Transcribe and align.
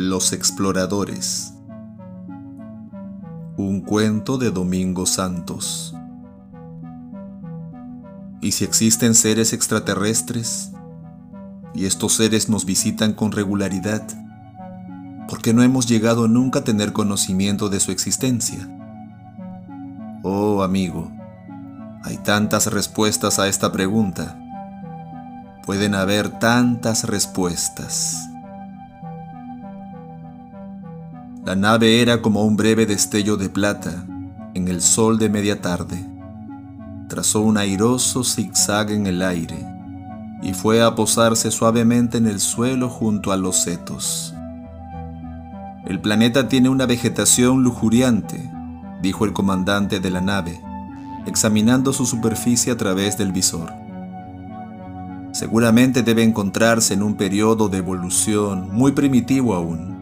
Los 0.00 0.32
exploradores. 0.32 1.54
Un 3.56 3.80
cuento 3.80 4.38
de 4.38 4.52
Domingo 4.52 5.06
Santos. 5.06 5.92
¿Y 8.40 8.52
si 8.52 8.62
existen 8.62 9.16
seres 9.16 9.52
extraterrestres? 9.52 10.70
Y 11.74 11.86
estos 11.86 12.12
seres 12.12 12.48
nos 12.48 12.64
visitan 12.64 13.12
con 13.12 13.32
regularidad. 13.32 14.06
¿Por 15.26 15.42
qué 15.42 15.52
no 15.52 15.64
hemos 15.64 15.88
llegado 15.88 16.28
nunca 16.28 16.60
a 16.60 16.64
tener 16.64 16.92
conocimiento 16.92 17.68
de 17.68 17.80
su 17.80 17.90
existencia? 17.90 18.68
Oh 20.22 20.62
amigo, 20.62 21.10
hay 22.04 22.18
tantas 22.18 22.72
respuestas 22.72 23.40
a 23.40 23.48
esta 23.48 23.72
pregunta. 23.72 24.38
Pueden 25.66 25.96
haber 25.96 26.38
tantas 26.38 27.02
respuestas. 27.02 28.27
La 31.48 31.56
nave 31.56 32.02
era 32.02 32.20
como 32.20 32.44
un 32.44 32.58
breve 32.58 32.84
destello 32.84 33.38
de 33.38 33.48
plata 33.48 34.04
en 34.52 34.68
el 34.68 34.82
sol 34.82 35.18
de 35.18 35.30
media 35.30 35.62
tarde. 35.62 35.96
Trazó 37.08 37.40
un 37.40 37.56
airoso 37.56 38.22
zigzag 38.22 38.90
en 38.90 39.06
el 39.06 39.22
aire 39.22 39.56
y 40.42 40.52
fue 40.52 40.82
a 40.82 40.94
posarse 40.94 41.50
suavemente 41.50 42.18
en 42.18 42.26
el 42.26 42.38
suelo 42.38 42.90
junto 42.90 43.32
a 43.32 43.38
los 43.38 43.56
setos. 43.56 44.34
El 45.86 46.02
planeta 46.02 46.48
tiene 46.48 46.68
una 46.68 46.84
vegetación 46.84 47.62
lujuriante, 47.62 48.52
dijo 49.00 49.24
el 49.24 49.32
comandante 49.32 50.00
de 50.00 50.10
la 50.10 50.20
nave, 50.20 50.60
examinando 51.24 51.94
su 51.94 52.04
superficie 52.04 52.72
a 52.72 52.76
través 52.76 53.16
del 53.16 53.32
visor. 53.32 53.72
Seguramente 55.32 56.02
debe 56.02 56.24
encontrarse 56.24 56.92
en 56.92 57.02
un 57.02 57.14
periodo 57.14 57.70
de 57.70 57.78
evolución 57.78 58.68
muy 58.70 58.92
primitivo 58.92 59.54
aún 59.54 59.97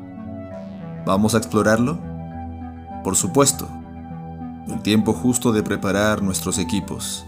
¿Vamos 1.06 1.36
a 1.36 1.38
explorarlo? 1.38 2.00
Por 3.04 3.14
supuesto. 3.14 3.68
El 4.66 4.82
tiempo 4.82 5.12
justo 5.12 5.52
de 5.52 5.62
preparar 5.62 6.20
nuestros 6.20 6.58
equipos. 6.58 7.24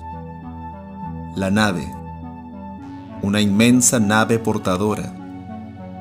La 1.36 1.52
nave. 1.52 1.88
Una 3.22 3.40
inmensa 3.40 4.00
nave 4.00 4.40
portadora. 4.40 5.14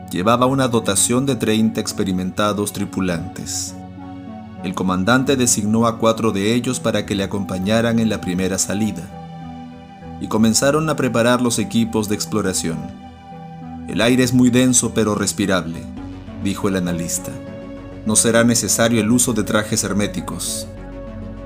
Llevaba 0.09 0.47
una 0.47 0.67
dotación 0.67 1.27
de 1.27 1.35
30 1.35 1.79
experimentados 1.79 2.73
tripulantes. 2.73 3.75
El 4.63 4.73
comandante 4.73 5.35
designó 5.35 5.85
a 5.85 5.99
cuatro 5.99 6.31
de 6.31 6.55
ellos 6.55 6.79
para 6.79 7.05
que 7.05 7.13
le 7.13 7.23
acompañaran 7.23 7.99
en 7.99 8.09
la 8.09 8.19
primera 8.19 8.57
salida. 8.57 9.03
Y 10.19 10.27
comenzaron 10.29 10.89
a 10.89 10.95
preparar 10.95 11.43
los 11.43 11.59
equipos 11.59 12.09
de 12.09 12.15
exploración. 12.15 12.79
El 13.87 14.01
aire 14.01 14.23
es 14.23 14.33
muy 14.33 14.49
denso 14.49 14.95
pero 14.95 15.13
respirable, 15.13 15.83
dijo 16.43 16.69
el 16.69 16.77
analista 16.77 17.31
no 18.07 18.15
será 18.15 18.45
necesario 18.45 19.01
el 19.01 19.11
uso 19.11 19.33
de 19.33 19.43
trajes 19.43 19.83
herméticos. 19.83 20.65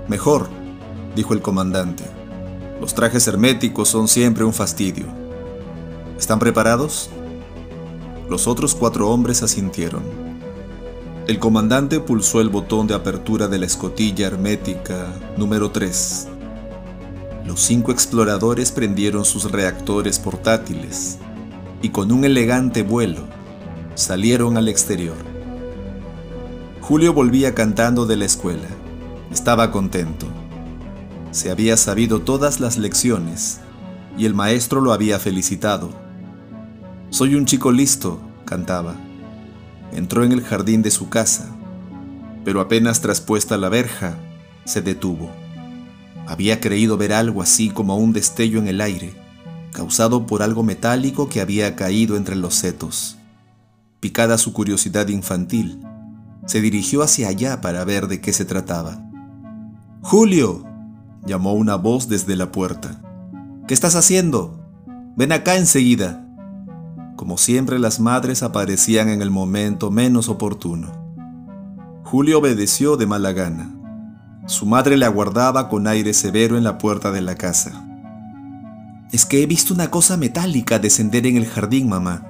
Mejor, 0.07 0.47
dijo 1.15 1.33
el 1.33 1.41
comandante. 1.41 2.03
Los 2.79 2.93
trajes 2.93 3.27
herméticos 3.27 3.89
son 3.89 4.07
siempre 4.07 4.43
un 4.43 4.53
fastidio. 4.53 5.07
¿Están 6.19 6.37
preparados? 6.37 7.09
Los 8.29 8.45
otros 8.45 8.75
cuatro 8.75 9.09
hombres 9.09 9.41
asintieron. 9.41 10.03
El 11.25 11.39
comandante 11.39 11.99
pulsó 11.99 12.41
el 12.41 12.49
botón 12.49 12.85
de 12.85 12.93
apertura 12.93 13.47
de 13.47 13.57
la 13.57 13.65
escotilla 13.65 14.27
hermética 14.27 15.07
número 15.37 15.71
3. 15.71 16.27
Los 17.43 17.59
cinco 17.59 17.91
exploradores 17.91 18.71
prendieron 18.71 19.25
sus 19.25 19.51
reactores 19.51 20.19
portátiles 20.19 21.17
y 21.81 21.89
con 21.89 22.11
un 22.11 22.23
elegante 22.23 22.83
vuelo 22.83 23.23
salieron 23.95 24.57
al 24.57 24.67
exterior. 24.67 25.30
Julio 26.91 27.13
volvía 27.13 27.55
cantando 27.55 28.05
de 28.05 28.17
la 28.17 28.25
escuela. 28.25 28.67
Estaba 29.31 29.71
contento. 29.71 30.27
Se 31.31 31.49
había 31.49 31.77
sabido 31.77 32.19
todas 32.19 32.59
las 32.59 32.77
lecciones 32.77 33.61
y 34.17 34.25
el 34.25 34.33
maestro 34.33 34.81
lo 34.81 34.91
había 34.91 35.17
felicitado. 35.17 35.89
Soy 37.09 37.35
un 37.35 37.45
chico 37.45 37.71
listo, 37.71 38.19
cantaba. 38.43 38.95
Entró 39.93 40.25
en 40.25 40.33
el 40.33 40.41
jardín 40.43 40.81
de 40.81 40.91
su 40.91 41.07
casa, 41.07 41.47
pero 42.43 42.59
apenas 42.59 42.99
traspuesta 42.99 43.55
la 43.55 43.69
verja, 43.69 44.17
se 44.65 44.81
detuvo. 44.81 45.31
Había 46.27 46.59
creído 46.59 46.97
ver 46.97 47.13
algo 47.13 47.41
así 47.41 47.69
como 47.69 47.95
un 47.95 48.11
destello 48.11 48.59
en 48.59 48.67
el 48.67 48.81
aire, 48.81 49.13
causado 49.71 50.27
por 50.27 50.43
algo 50.43 50.61
metálico 50.63 51.29
que 51.29 51.39
había 51.39 51.73
caído 51.77 52.17
entre 52.17 52.35
los 52.35 52.53
setos. 52.53 53.15
Picada 54.01 54.37
su 54.37 54.51
curiosidad 54.51 55.07
infantil, 55.07 55.79
se 56.51 56.59
dirigió 56.59 57.01
hacia 57.01 57.29
allá 57.29 57.61
para 57.61 57.85
ver 57.85 58.09
de 58.09 58.19
qué 58.19 58.33
se 58.33 58.43
trataba. 58.43 58.99
Julio, 60.01 60.65
llamó 61.25 61.53
una 61.53 61.75
voz 61.75 62.09
desde 62.09 62.35
la 62.35 62.51
puerta. 62.51 63.01
¿Qué 63.69 63.73
estás 63.73 63.95
haciendo? 63.95 64.59
Ven 65.15 65.31
acá 65.31 65.55
enseguida. 65.55 66.27
Como 67.15 67.37
siempre 67.37 67.79
las 67.79 68.01
madres 68.01 68.43
aparecían 68.43 69.07
en 69.07 69.21
el 69.21 69.31
momento 69.31 69.91
menos 69.91 70.27
oportuno. 70.27 70.91
Julio 72.03 72.39
obedeció 72.39 72.97
de 72.97 73.05
mala 73.05 73.31
gana. 73.31 73.71
Su 74.45 74.65
madre 74.65 74.97
le 74.97 75.05
aguardaba 75.05 75.69
con 75.69 75.87
aire 75.87 76.13
severo 76.13 76.57
en 76.57 76.65
la 76.65 76.77
puerta 76.77 77.13
de 77.13 77.21
la 77.21 77.35
casa. 77.35 77.87
Es 79.13 79.25
que 79.25 79.41
he 79.41 79.45
visto 79.45 79.73
una 79.73 79.89
cosa 79.89 80.17
metálica 80.17 80.79
descender 80.79 81.25
en 81.27 81.37
el 81.37 81.45
jardín, 81.45 81.87
mamá. 81.87 82.27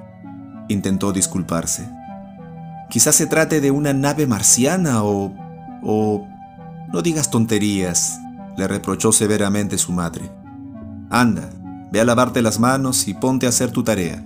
Intentó 0.68 1.12
disculparse. 1.12 1.90
Quizás 2.92 3.16
se 3.16 3.26
trate 3.26 3.62
de 3.62 3.70
una 3.70 3.94
nave 3.94 4.26
marciana 4.26 5.02
o... 5.02 5.32
o... 5.82 6.28
No 6.92 7.00
digas 7.00 7.30
tonterías, 7.30 8.20
le 8.58 8.68
reprochó 8.68 9.12
severamente 9.12 9.78
su 9.78 9.92
madre. 9.92 10.30
Anda, 11.08 11.48
ve 11.90 12.02
a 12.02 12.04
lavarte 12.04 12.42
las 12.42 12.60
manos 12.60 13.08
y 13.08 13.14
ponte 13.14 13.46
a 13.46 13.48
hacer 13.48 13.70
tu 13.70 13.82
tarea. 13.82 14.22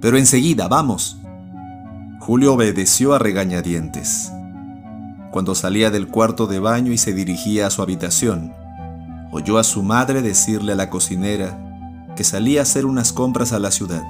Pero 0.00 0.18
enseguida, 0.18 0.66
vamos. 0.66 1.16
Julio 2.18 2.54
obedeció 2.54 3.14
a 3.14 3.20
regañadientes. 3.20 4.32
Cuando 5.30 5.54
salía 5.54 5.92
del 5.92 6.08
cuarto 6.08 6.48
de 6.48 6.58
baño 6.58 6.90
y 6.90 6.98
se 6.98 7.12
dirigía 7.12 7.68
a 7.68 7.70
su 7.70 7.82
habitación, 7.82 8.52
oyó 9.30 9.58
a 9.58 9.62
su 9.62 9.84
madre 9.84 10.22
decirle 10.22 10.72
a 10.72 10.76
la 10.76 10.90
cocinera 10.90 11.56
que 12.16 12.24
salía 12.24 12.58
a 12.58 12.62
hacer 12.64 12.84
unas 12.84 13.12
compras 13.12 13.52
a 13.52 13.60
la 13.60 13.70
ciudad. 13.70 14.02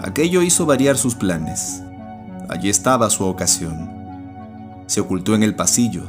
Aquello 0.00 0.40
hizo 0.40 0.64
variar 0.64 0.96
sus 0.96 1.14
planes. 1.14 1.82
Allí 2.48 2.68
estaba 2.68 3.10
su 3.10 3.24
ocasión. 3.24 3.90
Se 4.86 5.00
ocultó 5.00 5.34
en 5.34 5.42
el 5.42 5.56
pasillo 5.56 6.04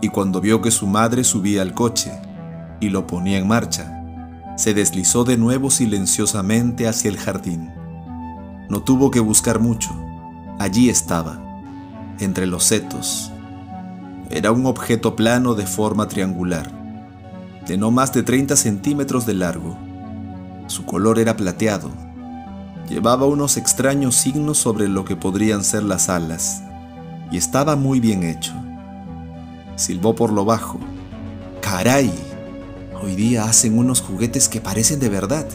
y 0.00 0.08
cuando 0.08 0.40
vio 0.40 0.62
que 0.62 0.70
su 0.70 0.86
madre 0.86 1.22
subía 1.22 1.60
al 1.60 1.74
coche 1.74 2.12
y 2.80 2.88
lo 2.88 3.06
ponía 3.06 3.38
en 3.38 3.46
marcha, 3.46 4.02
se 4.56 4.72
deslizó 4.72 5.24
de 5.24 5.36
nuevo 5.36 5.70
silenciosamente 5.70 6.88
hacia 6.88 7.10
el 7.10 7.18
jardín. 7.18 7.70
No 8.70 8.82
tuvo 8.82 9.10
que 9.10 9.20
buscar 9.20 9.60
mucho. 9.60 9.90
Allí 10.58 10.88
estaba, 10.88 11.38
entre 12.18 12.46
los 12.46 12.64
setos. 12.64 13.30
Era 14.30 14.52
un 14.52 14.64
objeto 14.64 15.14
plano 15.14 15.54
de 15.54 15.66
forma 15.66 16.08
triangular, 16.08 16.70
de 17.66 17.76
no 17.76 17.90
más 17.90 18.14
de 18.14 18.22
30 18.22 18.56
centímetros 18.56 19.26
de 19.26 19.34
largo. 19.34 19.76
Su 20.68 20.86
color 20.86 21.18
era 21.18 21.36
plateado 21.36 21.90
Llevaba 22.90 23.24
unos 23.24 23.56
extraños 23.56 24.16
signos 24.16 24.58
sobre 24.58 24.88
lo 24.88 25.04
que 25.04 25.14
podrían 25.14 25.62
ser 25.62 25.84
las 25.84 26.08
alas, 26.08 26.60
y 27.30 27.36
estaba 27.36 27.76
muy 27.76 28.00
bien 28.00 28.24
hecho. 28.24 28.52
Silbó 29.76 30.16
por 30.16 30.32
lo 30.32 30.44
bajo. 30.44 30.80
¡Caray! 31.60 32.12
Hoy 33.00 33.14
día 33.14 33.44
hacen 33.44 33.78
unos 33.78 34.00
juguetes 34.00 34.48
que 34.48 34.60
parecen 34.60 34.98
de 34.98 35.08
verdad. 35.08 35.46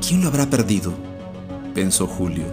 ¿Quién 0.00 0.22
lo 0.22 0.28
habrá 0.28 0.46
perdido? 0.46 0.92
pensó 1.74 2.06
Julio. 2.06 2.44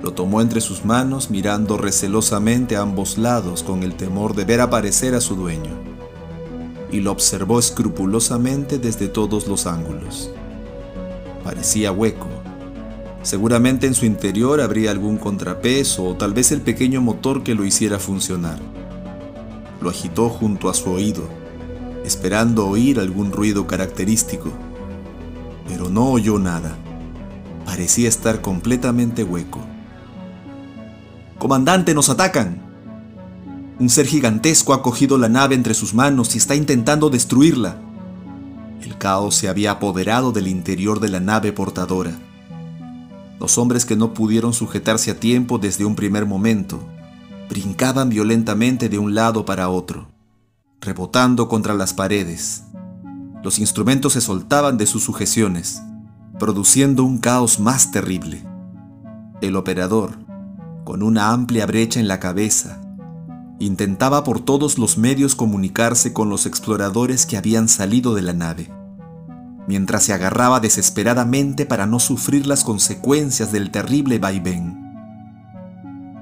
Lo 0.00 0.12
tomó 0.12 0.40
entre 0.40 0.60
sus 0.60 0.84
manos 0.84 1.30
mirando 1.30 1.76
recelosamente 1.76 2.76
a 2.76 2.82
ambos 2.82 3.18
lados 3.18 3.64
con 3.64 3.82
el 3.82 3.96
temor 3.96 4.36
de 4.36 4.44
ver 4.44 4.60
aparecer 4.60 5.16
a 5.16 5.20
su 5.20 5.34
dueño, 5.34 5.72
y 6.92 7.00
lo 7.00 7.10
observó 7.10 7.58
escrupulosamente 7.58 8.78
desde 8.78 9.08
todos 9.08 9.48
los 9.48 9.66
ángulos. 9.66 10.30
Parecía 11.42 11.90
hueco, 11.90 12.33
Seguramente 13.24 13.86
en 13.86 13.94
su 13.94 14.04
interior 14.04 14.60
habría 14.60 14.90
algún 14.90 15.16
contrapeso 15.16 16.04
o 16.04 16.14
tal 16.14 16.34
vez 16.34 16.52
el 16.52 16.60
pequeño 16.60 17.00
motor 17.00 17.42
que 17.42 17.54
lo 17.54 17.64
hiciera 17.64 17.98
funcionar. 17.98 18.58
Lo 19.80 19.88
agitó 19.88 20.28
junto 20.28 20.68
a 20.68 20.74
su 20.74 20.90
oído, 20.90 21.26
esperando 22.04 22.68
oír 22.68 23.00
algún 23.00 23.32
ruido 23.32 23.66
característico, 23.66 24.52
pero 25.66 25.88
no 25.88 26.10
oyó 26.10 26.38
nada. 26.38 26.76
Parecía 27.64 28.10
estar 28.10 28.42
completamente 28.42 29.24
hueco. 29.24 29.60
Comandante, 31.38 31.94
nos 31.94 32.10
atacan. 32.10 32.60
Un 33.80 33.88
ser 33.88 34.04
gigantesco 34.04 34.74
ha 34.74 34.82
cogido 34.82 35.16
la 35.16 35.30
nave 35.30 35.54
entre 35.54 35.72
sus 35.72 35.94
manos 35.94 36.34
y 36.34 36.38
está 36.38 36.56
intentando 36.56 37.08
destruirla. 37.08 37.78
El 38.82 38.98
caos 38.98 39.34
se 39.34 39.48
había 39.48 39.70
apoderado 39.70 40.30
del 40.30 40.46
interior 40.46 41.00
de 41.00 41.08
la 41.08 41.20
nave 41.20 41.52
portadora 41.52 42.18
Los 43.44 43.58
hombres 43.58 43.84
que 43.84 43.94
no 43.94 44.14
pudieron 44.14 44.54
sujetarse 44.54 45.10
a 45.10 45.20
tiempo 45.20 45.58
desde 45.58 45.84
un 45.84 45.96
primer 45.96 46.24
momento 46.24 46.80
brincaban 47.50 48.08
violentamente 48.08 48.88
de 48.88 48.98
un 48.98 49.14
lado 49.14 49.44
para 49.44 49.68
otro, 49.68 50.08
rebotando 50.80 51.46
contra 51.46 51.74
las 51.74 51.92
paredes. 51.92 52.64
Los 53.42 53.58
instrumentos 53.58 54.14
se 54.14 54.22
soltaban 54.22 54.78
de 54.78 54.86
sus 54.86 55.04
sujeciones, 55.04 55.82
produciendo 56.38 57.04
un 57.04 57.18
caos 57.18 57.60
más 57.60 57.90
terrible. 57.90 58.42
El 59.42 59.56
operador, 59.56 60.12
con 60.84 61.02
una 61.02 61.30
amplia 61.30 61.66
brecha 61.66 62.00
en 62.00 62.08
la 62.08 62.20
cabeza, 62.20 62.80
intentaba 63.58 64.24
por 64.24 64.40
todos 64.40 64.78
los 64.78 64.96
medios 64.96 65.34
comunicarse 65.34 66.14
con 66.14 66.30
los 66.30 66.46
exploradores 66.46 67.26
que 67.26 67.36
habían 67.36 67.68
salido 67.68 68.14
de 68.14 68.22
la 68.22 68.32
nave 68.32 68.83
mientras 69.66 70.04
se 70.04 70.12
agarraba 70.12 70.60
desesperadamente 70.60 71.66
para 71.66 71.86
no 71.86 71.98
sufrir 71.98 72.46
las 72.46 72.64
consecuencias 72.64 73.52
del 73.52 73.70
terrible 73.70 74.18
vaivén. 74.18 74.84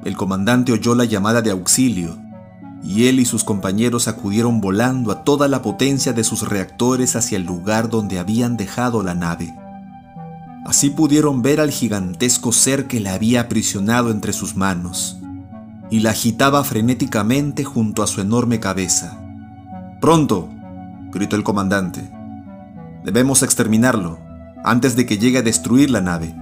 El 0.05 0.17
comandante 0.17 0.73
oyó 0.73 0.95
la 0.95 1.05
llamada 1.05 1.43
de 1.43 1.51
auxilio 1.51 2.19
y 2.83 3.07
él 3.07 3.21
y 3.21 3.25
sus 3.25 3.45
compañeros 3.45 4.09
acudieron 4.09 4.61
volando 4.61 5.13
a 5.13 5.23
toda 5.23 5.47
la 5.47 5.63
potencia 5.63 6.13
de 6.13 6.25
sus 6.25 6.49
reactores 6.49 7.15
hacia 7.15 7.37
el 7.37 7.45
lugar 7.45 7.89
donde 7.89 8.19
habían 8.19 8.57
dejado 8.57 9.03
la 9.03 9.15
nave. 9.15 9.55
Así 10.65 10.91
pudieron 10.91 11.43
ver 11.43 11.61
al 11.61 11.71
gigantesco 11.71 12.53
ser 12.53 12.87
que 12.87 13.01
la 13.01 13.15
había 13.15 13.43
aprisionado 13.43 14.11
entre 14.11 14.33
sus 14.33 14.57
manos 14.57 15.19
y 15.91 16.01
la 16.01 16.11
agitaba 16.11 16.65
frenéticamente 16.65 17.65
junto 17.65 18.03
a 18.03 18.07
su 18.07 18.21
enorme 18.21 18.61
cabeza. 18.61 19.21
¡Pronto! 20.01 20.49
gritó 21.13 21.37
el 21.37 21.43
comandante. 21.43 22.11
Debemos 23.05 23.43
exterminarlo 23.43 24.19
antes 24.65 24.95
de 24.95 25.07
que 25.07 25.19
llegue 25.19 25.39
a 25.39 25.43
destruir 25.43 25.91
la 25.91 26.01
nave. 26.01 26.35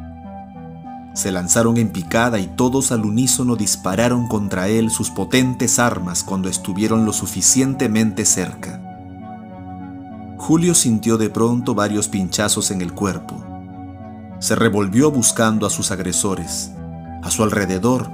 Se 1.14 1.32
lanzaron 1.32 1.76
en 1.76 1.88
picada 1.88 2.38
y 2.38 2.46
todos 2.46 2.92
al 2.92 3.04
unísono 3.04 3.56
dispararon 3.56 4.28
contra 4.28 4.68
él 4.68 4.90
sus 4.90 5.10
potentes 5.10 5.78
armas 5.78 6.22
cuando 6.22 6.48
estuvieron 6.48 7.04
lo 7.04 7.12
suficientemente 7.12 8.24
cerca. 8.24 8.80
Julio 10.36 10.74
sintió 10.74 11.18
de 11.18 11.30
pronto 11.30 11.74
varios 11.74 12.08
pinchazos 12.08 12.70
en 12.70 12.80
el 12.80 12.92
cuerpo. 12.92 13.42
Se 14.38 14.54
revolvió 14.54 15.10
buscando 15.10 15.66
a 15.66 15.70
sus 15.70 15.90
agresores. 15.90 16.72
A 17.22 17.30
su 17.30 17.42
alrededor, 17.42 18.10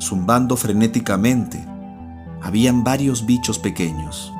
zumbando 0.00 0.56
frenéticamente, 0.56 1.64
habían 2.42 2.84
varios 2.84 3.24
bichos 3.24 3.58
pequeños. 3.58 4.32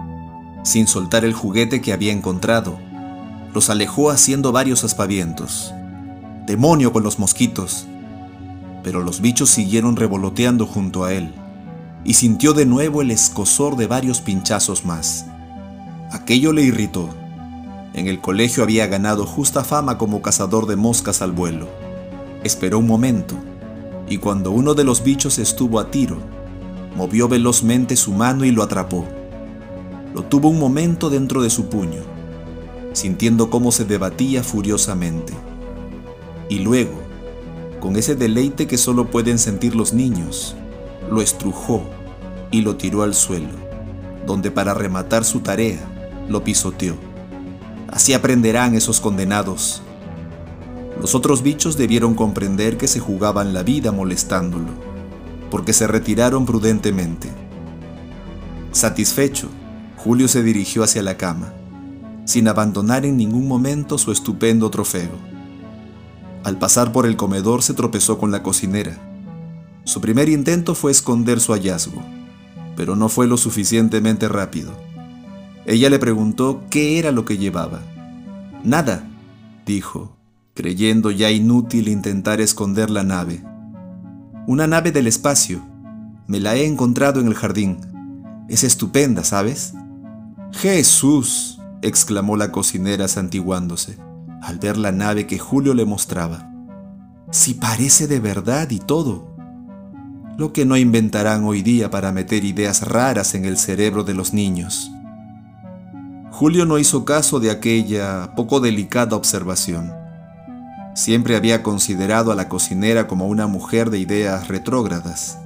Sin 0.62 0.87
soltar 0.87 1.25
el 1.25 1.32
juguete 1.32 1.81
que 1.81 1.93
había 1.93 2.12
encontrado, 2.12 2.78
los 3.54 3.69
alejó 3.69 4.10
haciendo 4.10 4.50
varios 4.50 4.82
aspavientos. 4.82 5.75
Demonio 6.46 6.93
con 6.93 7.02
los 7.02 7.19
mosquitos. 7.19 7.87
Pero 8.82 9.02
los 9.02 9.20
bichos 9.20 9.50
siguieron 9.50 9.96
revoloteando 9.96 10.66
junto 10.66 11.04
a 11.04 11.12
él, 11.12 11.32
y 12.02 12.14
sintió 12.14 12.54
de 12.54 12.64
nuevo 12.64 13.02
el 13.02 13.10
escosor 13.10 13.76
de 13.76 13.87
varios 13.87 14.20
pinchazos 14.20 14.84
más. 14.84 15.26
Aquello 16.10 16.52
le 16.52 16.62
irritó. 16.62 17.10
En 17.94 18.08
el 18.08 18.20
colegio 18.20 18.62
había 18.62 18.87
ganado 18.87 19.26
justa 19.26 19.64
fama 19.64 19.98
como 19.98 20.22
cazador 20.22 20.66
de 20.66 20.76
moscas 20.76 21.20
al 21.20 21.32
vuelo. 21.32 21.69
Esperó 22.44 22.78
un 22.78 22.87
momento, 22.87 23.37
y 24.08 24.16
cuando 24.16 24.50
uno 24.50 24.72
de 24.72 24.84
los 24.84 25.05
bichos 25.05 25.38
estuvo 25.38 25.78
a 25.78 25.90
tiro, 25.90 26.16
movió 26.96 27.28
velozmente 27.28 27.96
su 27.96 28.12
mano 28.12 28.46
y 28.46 28.50
lo 28.50 28.62
atrapó. 28.62 29.06
Lo 30.14 30.25
tuvo 30.25 30.48
un 30.48 30.58
momento 30.58 31.10
dentro 31.10 31.43
de 31.43 31.50
su 31.50 31.69
puño 31.69 32.12
sintiendo 32.93 33.50
cómo 33.50 33.73
se 33.73 33.85
debatía 33.85 34.43
furiosamente. 34.43 35.33
Y 36.49 36.59
luego, 36.61 37.00
con 37.81 37.97
ese 37.97 38.15
deleite 38.15 38.67
que 38.67 38.79
solo 38.79 39.11
pueden 39.11 39.39
sentir 39.39 39.75
los 39.75 39.93
niños, 39.93 40.55
lo 41.11 41.21
estrujó 41.21 41.83
y 42.50 42.61
lo 42.61 42.77
tiró 42.77 43.03
al 43.03 43.15
suelo, 43.15 43.55
donde 44.27 44.50
para 44.50 44.75
rematar 44.75 45.25
su 45.25 45.41
tarea 45.41 45.81
lo 46.29 46.44
pisoteó. 46.44 46.94
Así 47.89 48.15
aprenderán 48.15 48.75
esos 48.75 49.00
condenados. 49.00 49.83
Los 51.00 51.15
otros 51.15 51.43
bichos 51.43 51.77
debieron 51.77 52.15
comprender 52.15 52.77
que 52.77 52.87
se 52.87 53.00
jugaban 53.00 53.53
la 53.53 53.62
vida 53.62 53.93
molestándolo, 53.93 54.71
porque 55.50 55.73
se 55.73 55.87
retiraron 55.87 56.47
prudentemente. 56.47 57.29
Satisfecho, 58.71 59.49
Julio 59.97 60.29
se 60.29 60.43
dirigió 60.43 60.83
hacia 60.83 61.03
la 61.03 61.17
cama 61.17 61.53
sin 62.24 62.48
abandonar 62.48 63.04
en 63.04 63.16
ningún 63.16 63.48
momento 63.48 63.98
su 63.98 64.12
estupendo 64.12 64.70
trofeo. 64.70 65.12
Al 66.44 66.58
pasar 66.58 66.92
por 66.92 67.06
el 67.06 67.16
comedor 67.16 67.62
se 67.62 67.74
tropezó 67.74 68.19
con 68.19 68.30
la 68.30 68.42
cocinera. 68.42 68.98
Su 69.84 70.00
primer 70.00 70.28
intento 70.28 70.74
fue 70.74 70.90
esconder 70.90 71.40
su 71.40 71.52
hallazgo, 71.52 72.02
pero 72.76 72.96
no 72.96 73.08
fue 73.08 73.26
lo 73.26 73.36
suficientemente 73.36 74.28
rápido. 74.28 74.72
Ella 75.66 75.90
le 75.90 75.98
preguntó 75.98 76.62
qué 76.70 76.98
era 76.98 77.12
lo 77.12 77.24
que 77.24 77.38
llevaba. 77.38 77.80
Nada, 78.64 79.08
dijo, 79.66 80.16
creyendo 80.54 81.10
ya 81.10 81.30
inútil 81.30 81.88
intentar 81.88 82.40
esconder 82.40 82.90
la 82.90 83.04
nave. 83.04 83.42
Una 84.46 84.66
nave 84.66 84.90
del 84.90 85.06
espacio. 85.06 85.64
Me 86.26 86.40
la 86.40 86.56
he 86.56 86.66
encontrado 86.66 87.20
en 87.20 87.28
el 87.28 87.34
jardín. 87.34 87.78
Es 88.48 88.64
estupenda, 88.64 89.22
¿sabes? 89.22 89.74
Jesús, 90.52 91.60
exclamó 91.82 92.37
la 92.37 92.52
cocinera 92.52 93.08
santiguándose 93.08 93.99
al 94.43 94.58
ver 94.58 94.76
la 94.76 94.90
nave 94.90 95.26
que 95.26 95.38
Julio 95.38 95.73
le 95.73 95.84
mostraba. 95.84 96.50
Si 97.31 97.55
parece 97.55 98.08
de 98.08 98.19
verdad 98.19 98.69
y 98.70 98.81
todo. 98.81 99.31
Lo 100.37 100.52
que 100.52 100.64
no 100.64 100.76
inventarán 100.76 101.44
hoy 101.44 101.62
día 101.62 101.90
para 101.90 102.11
meter 102.11 102.44
ideas 102.44 102.87
raras 102.88 103.34
en 103.34 103.44
el 103.44 103.56
cerebro 103.56 104.02
de 104.02 104.14
los 104.14 104.34
niños. 104.34 104.90
Julio 106.32 106.67
no 106.67 106.79
hizo 106.79 107.05
caso 107.05 107.38
de 107.38 107.50
aquella 107.50 108.34
poco 108.34 108.58
delicada 108.58 109.14
observación. 109.14 109.93
Siempre 110.94 111.37
había 111.37 111.62
considerado 111.62 112.32
a 112.32 112.34
la 112.34 112.49
cocinera 112.49 113.06
como 113.06 113.29
una 113.29 113.46
mujer 113.46 113.90
de 113.90 114.00
ideas 114.00 114.49
retrógradas. 114.49 115.38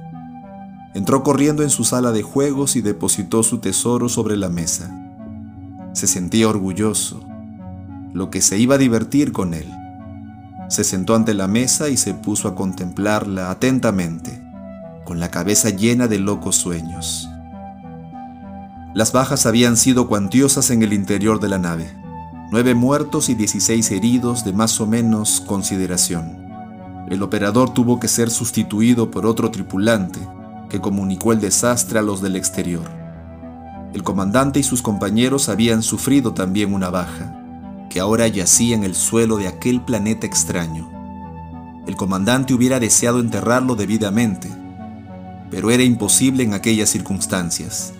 Entró 0.95 1.21
corriendo 1.21 1.61
en 1.61 1.69
su 1.69 1.83
sala 1.83 2.11
de 2.11 2.23
juegos 2.23 2.75
y 2.75 2.81
depositó 2.81 3.43
su 3.43 3.59
tesoro 3.59 4.09
sobre 4.09 4.35
la 4.37 4.49
mesa 4.49 5.06
se 5.97 6.05
sentía 6.05 6.47
orgulloso, 6.47 7.23
lo 8.13 8.29
que 8.29 8.41
se 8.41 8.59
iba 8.59 8.75
a 8.75 8.77
divertir 8.77 9.31
con 9.31 9.55
él. 9.55 9.67
Se 10.69 10.83
sentó 10.83 11.15
ante 11.15 11.33
la 11.33 11.47
mesa 11.47 11.89
y 11.89 11.97
se 11.97 12.13
puso 12.13 12.47
a 12.47 12.53
contemplarla 12.53 13.49
atentamente, 13.49 14.43
con 15.05 15.19
la 15.19 15.31
cabeza 15.31 15.71
llena 15.71 16.07
de 16.07 16.19
locos 16.19 16.55
sueños. 16.55 17.27
Las 18.93 19.11
bajas 19.11 19.47
habían 19.47 19.75
sido 19.75 20.07
cuantiosas 20.07 20.69
en 20.69 20.83
el 20.83 20.93
interior 20.93 21.39
de 21.39 21.49
la 21.49 21.57
nave, 21.57 21.91
nueve 22.51 22.75
muertos 22.75 23.27
y 23.29 23.33
dieciséis 23.33 23.89
heridos 23.89 24.45
de 24.45 24.53
más 24.53 24.79
o 24.79 24.85
menos 24.85 25.41
consideración. 25.47 26.45
El 27.09 27.23
operador 27.23 27.73
tuvo 27.73 27.99
que 27.99 28.07
ser 28.07 28.29
sustituido 28.29 29.09
por 29.09 29.25
otro 29.25 29.49
tripulante 29.49 30.19
que 30.69 30.79
comunicó 30.79 31.33
el 31.33 31.41
desastre 31.41 31.97
a 31.97 32.03
los 32.03 32.21
del 32.21 32.35
exterior. 32.35 32.96
El 33.93 34.03
comandante 34.03 34.59
y 34.59 34.63
sus 34.63 34.81
compañeros 34.81 35.49
habían 35.49 35.81
sufrido 35.81 36.33
también 36.33 36.73
una 36.73 36.89
baja, 36.89 37.33
que 37.89 37.99
ahora 37.99 38.27
yacía 38.27 38.75
en 38.75 38.83
el 38.83 38.95
suelo 38.95 39.37
de 39.37 39.47
aquel 39.47 39.81
planeta 39.81 40.27
extraño. 40.27 40.89
El 41.87 41.95
comandante 41.95 42.53
hubiera 42.53 42.79
deseado 42.79 43.19
enterrarlo 43.19 43.75
debidamente, 43.75 44.49
pero 45.49 45.71
era 45.71 45.83
imposible 45.83 46.43
en 46.43 46.53
aquellas 46.53 46.89
circunstancias. 46.89 47.93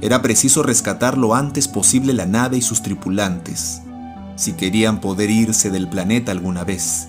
Era 0.00 0.22
preciso 0.22 0.62
rescatar 0.62 1.18
lo 1.18 1.34
antes 1.34 1.68
posible 1.68 2.14
la 2.14 2.26
nave 2.26 2.58
y 2.58 2.62
sus 2.62 2.82
tripulantes, 2.82 3.82
si 4.36 4.52
querían 4.52 5.00
poder 5.00 5.28
irse 5.28 5.70
del 5.70 5.88
planeta 5.88 6.32
alguna 6.32 6.64
vez. 6.64 7.08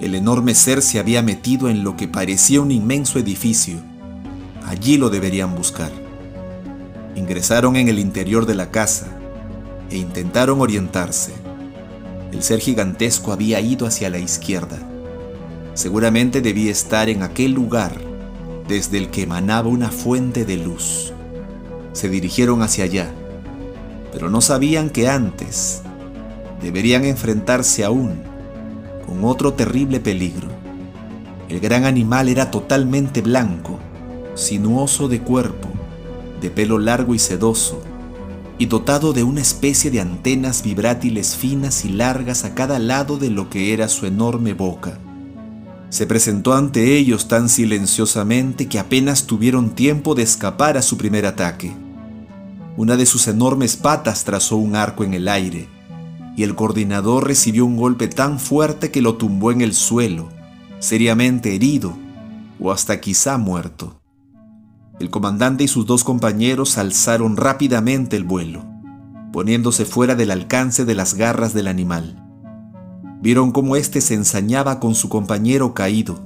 El 0.00 0.14
enorme 0.14 0.54
ser 0.54 0.82
se 0.82 0.98
había 0.98 1.22
metido 1.22 1.68
en 1.68 1.82
lo 1.82 1.96
que 1.96 2.08
parecía 2.08 2.60
un 2.60 2.70
inmenso 2.70 3.18
edificio. 3.18 3.78
Allí 4.66 4.98
lo 4.98 5.08
deberían 5.08 5.54
buscar. 5.56 6.03
Ingresaron 7.16 7.76
en 7.76 7.88
el 7.88 7.98
interior 7.98 8.46
de 8.46 8.54
la 8.54 8.70
casa 8.70 9.06
e 9.90 9.96
intentaron 9.96 10.60
orientarse. 10.60 11.32
El 12.32 12.42
ser 12.42 12.60
gigantesco 12.60 13.32
había 13.32 13.60
ido 13.60 13.86
hacia 13.86 14.10
la 14.10 14.18
izquierda. 14.18 14.78
Seguramente 15.74 16.40
debía 16.40 16.72
estar 16.72 17.08
en 17.08 17.22
aquel 17.22 17.52
lugar 17.52 17.92
desde 18.66 18.98
el 18.98 19.10
que 19.10 19.22
emanaba 19.22 19.68
una 19.68 19.90
fuente 19.90 20.44
de 20.44 20.56
luz. 20.56 21.12
Se 21.92 22.08
dirigieron 22.08 22.62
hacia 22.62 22.84
allá, 22.84 23.12
pero 24.12 24.30
no 24.30 24.40
sabían 24.40 24.90
que 24.90 25.08
antes 25.08 25.82
deberían 26.60 27.04
enfrentarse 27.04 27.84
aún 27.84 28.22
con 29.06 29.24
otro 29.24 29.52
terrible 29.52 30.00
peligro. 30.00 30.48
El 31.48 31.60
gran 31.60 31.84
animal 31.84 32.28
era 32.28 32.50
totalmente 32.50 33.20
blanco, 33.20 33.78
sinuoso 34.34 35.08
de 35.08 35.20
cuerpo, 35.20 35.68
de 36.44 36.50
pelo 36.50 36.78
largo 36.78 37.14
y 37.14 37.18
sedoso, 37.18 37.82
y 38.58 38.66
dotado 38.66 39.14
de 39.14 39.22
una 39.22 39.40
especie 39.40 39.90
de 39.90 40.02
antenas 40.02 40.62
vibrátiles 40.62 41.36
finas 41.36 41.86
y 41.86 41.88
largas 41.88 42.44
a 42.44 42.54
cada 42.54 42.78
lado 42.78 43.16
de 43.16 43.30
lo 43.30 43.48
que 43.48 43.72
era 43.72 43.88
su 43.88 44.04
enorme 44.04 44.52
boca. 44.52 44.98
Se 45.88 46.06
presentó 46.06 46.52
ante 46.52 46.98
ellos 46.98 47.28
tan 47.28 47.48
silenciosamente 47.48 48.68
que 48.68 48.78
apenas 48.78 49.26
tuvieron 49.26 49.70
tiempo 49.70 50.14
de 50.14 50.22
escapar 50.22 50.76
a 50.76 50.82
su 50.82 50.98
primer 50.98 51.24
ataque. 51.24 51.72
Una 52.76 52.98
de 52.98 53.06
sus 53.06 53.26
enormes 53.26 53.76
patas 53.78 54.24
trazó 54.24 54.58
un 54.58 54.76
arco 54.76 55.02
en 55.02 55.14
el 55.14 55.28
aire, 55.28 55.66
y 56.36 56.42
el 56.42 56.54
coordinador 56.54 57.26
recibió 57.26 57.64
un 57.64 57.78
golpe 57.78 58.06
tan 58.06 58.38
fuerte 58.38 58.90
que 58.90 59.00
lo 59.00 59.14
tumbó 59.14 59.50
en 59.50 59.62
el 59.62 59.72
suelo, 59.72 60.28
seriamente 60.78 61.54
herido 61.54 61.96
o 62.60 62.70
hasta 62.70 63.00
quizá 63.00 63.38
muerto. 63.38 64.03
El 65.00 65.10
comandante 65.10 65.64
y 65.64 65.68
sus 65.68 65.86
dos 65.86 66.04
compañeros 66.04 66.78
alzaron 66.78 67.36
rápidamente 67.36 68.16
el 68.16 68.24
vuelo, 68.24 68.64
poniéndose 69.32 69.84
fuera 69.84 70.14
del 70.14 70.30
alcance 70.30 70.84
de 70.84 70.94
las 70.94 71.14
garras 71.14 71.54
del 71.54 71.68
animal. 71.68 72.22
Vieron 73.20 73.52
cómo 73.52 73.76
éste 73.76 74.00
se 74.00 74.14
ensañaba 74.14 74.80
con 74.80 74.94
su 74.94 75.08
compañero 75.08 75.74
caído, 75.74 76.20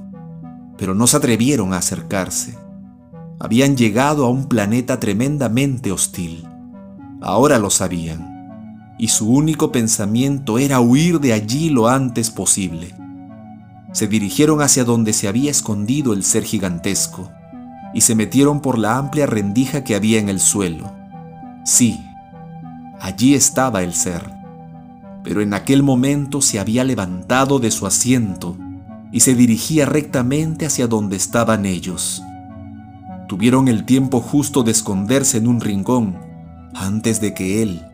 pero 0.77 0.93
no 0.93 1.07
se 1.07 1.17
atrevieron 1.17 1.73
a 1.73 1.77
acercarse 1.77 2.57
habían 3.39 3.77
llegado 3.77 4.25
a 4.25 4.29
un 4.29 4.47
planeta 4.47 4.99
tremendamente 4.99 5.91
hostil. 5.91 6.45
Ahora 7.21 7.57
lo 7.57 7.69
sabían, 7.69 8.95
y 8.99 9.07
su 9.07 9.29
único 9.31 9.71
pensamiento 9.71 10.59
era 10.59 10.81
huir 10.81 11.21
de 11.21 11.31
allí 11.31 11.69
lo 11.69 11.87
antes 11.87 12.31
posible. 12.31 12.93
Se 13.93 14.07
dirigieron 14.07 14.61
hacia 14.61 14.83
donde 14.83 15.13
se 15.13 15.27
había 15.27 15.51
escondido 15.51 16.13
el 16.13 16.23
ser 16.23 16.43
gigantesco, 16.43 17.31
y 17.93 18.01
se 18.01 18.15
metieron 18.15 18.61
por 18.61 18.77
la 18.77 18.97
amplia 18.97 19.25
rendija 19.25 19.83
que 19.83 19.95
había 19.95 20.19
en 20.19 20.29
el 20.29 20.39
suelo. 20.39 20.91
Sí, 21.65 22.05
allí 22.99 23.35
estaba 23.35 23.83
el 23.83 23.93
ser, 23.93 24.31
pero 25.23 25.41
en 25.41 25.53
aquel 25.53 25.83
momento 25.83 26.41
se 26.41 26.59
había 26.59 26.83
levantado 26.83 27.59
de 27.59 27.71
su 27.71 27.85
asiento 27.85 28.57
y 29.11 29.21
se 29.21 29.35
dirigía 29.35 29.85
rectamente 29.85 30.65
hacia 30.65 30.87
donde 30.87 31.15
estaban 31.15 31.65
ellos 31.65 32.21
tuvieron 33.29 33.67
el 33.67 33.85
tiempo 33.85 34.21
justo 34.21 34.63
de 34.63 34.71
esconderse 34.71 35.37
en 35.37 35.47
un 35.47 35.61
rincón 35.61 36.17
antes 36.73 37.21
de 37.21 37.35
que 37.35 37.61
él, 37.61 37.85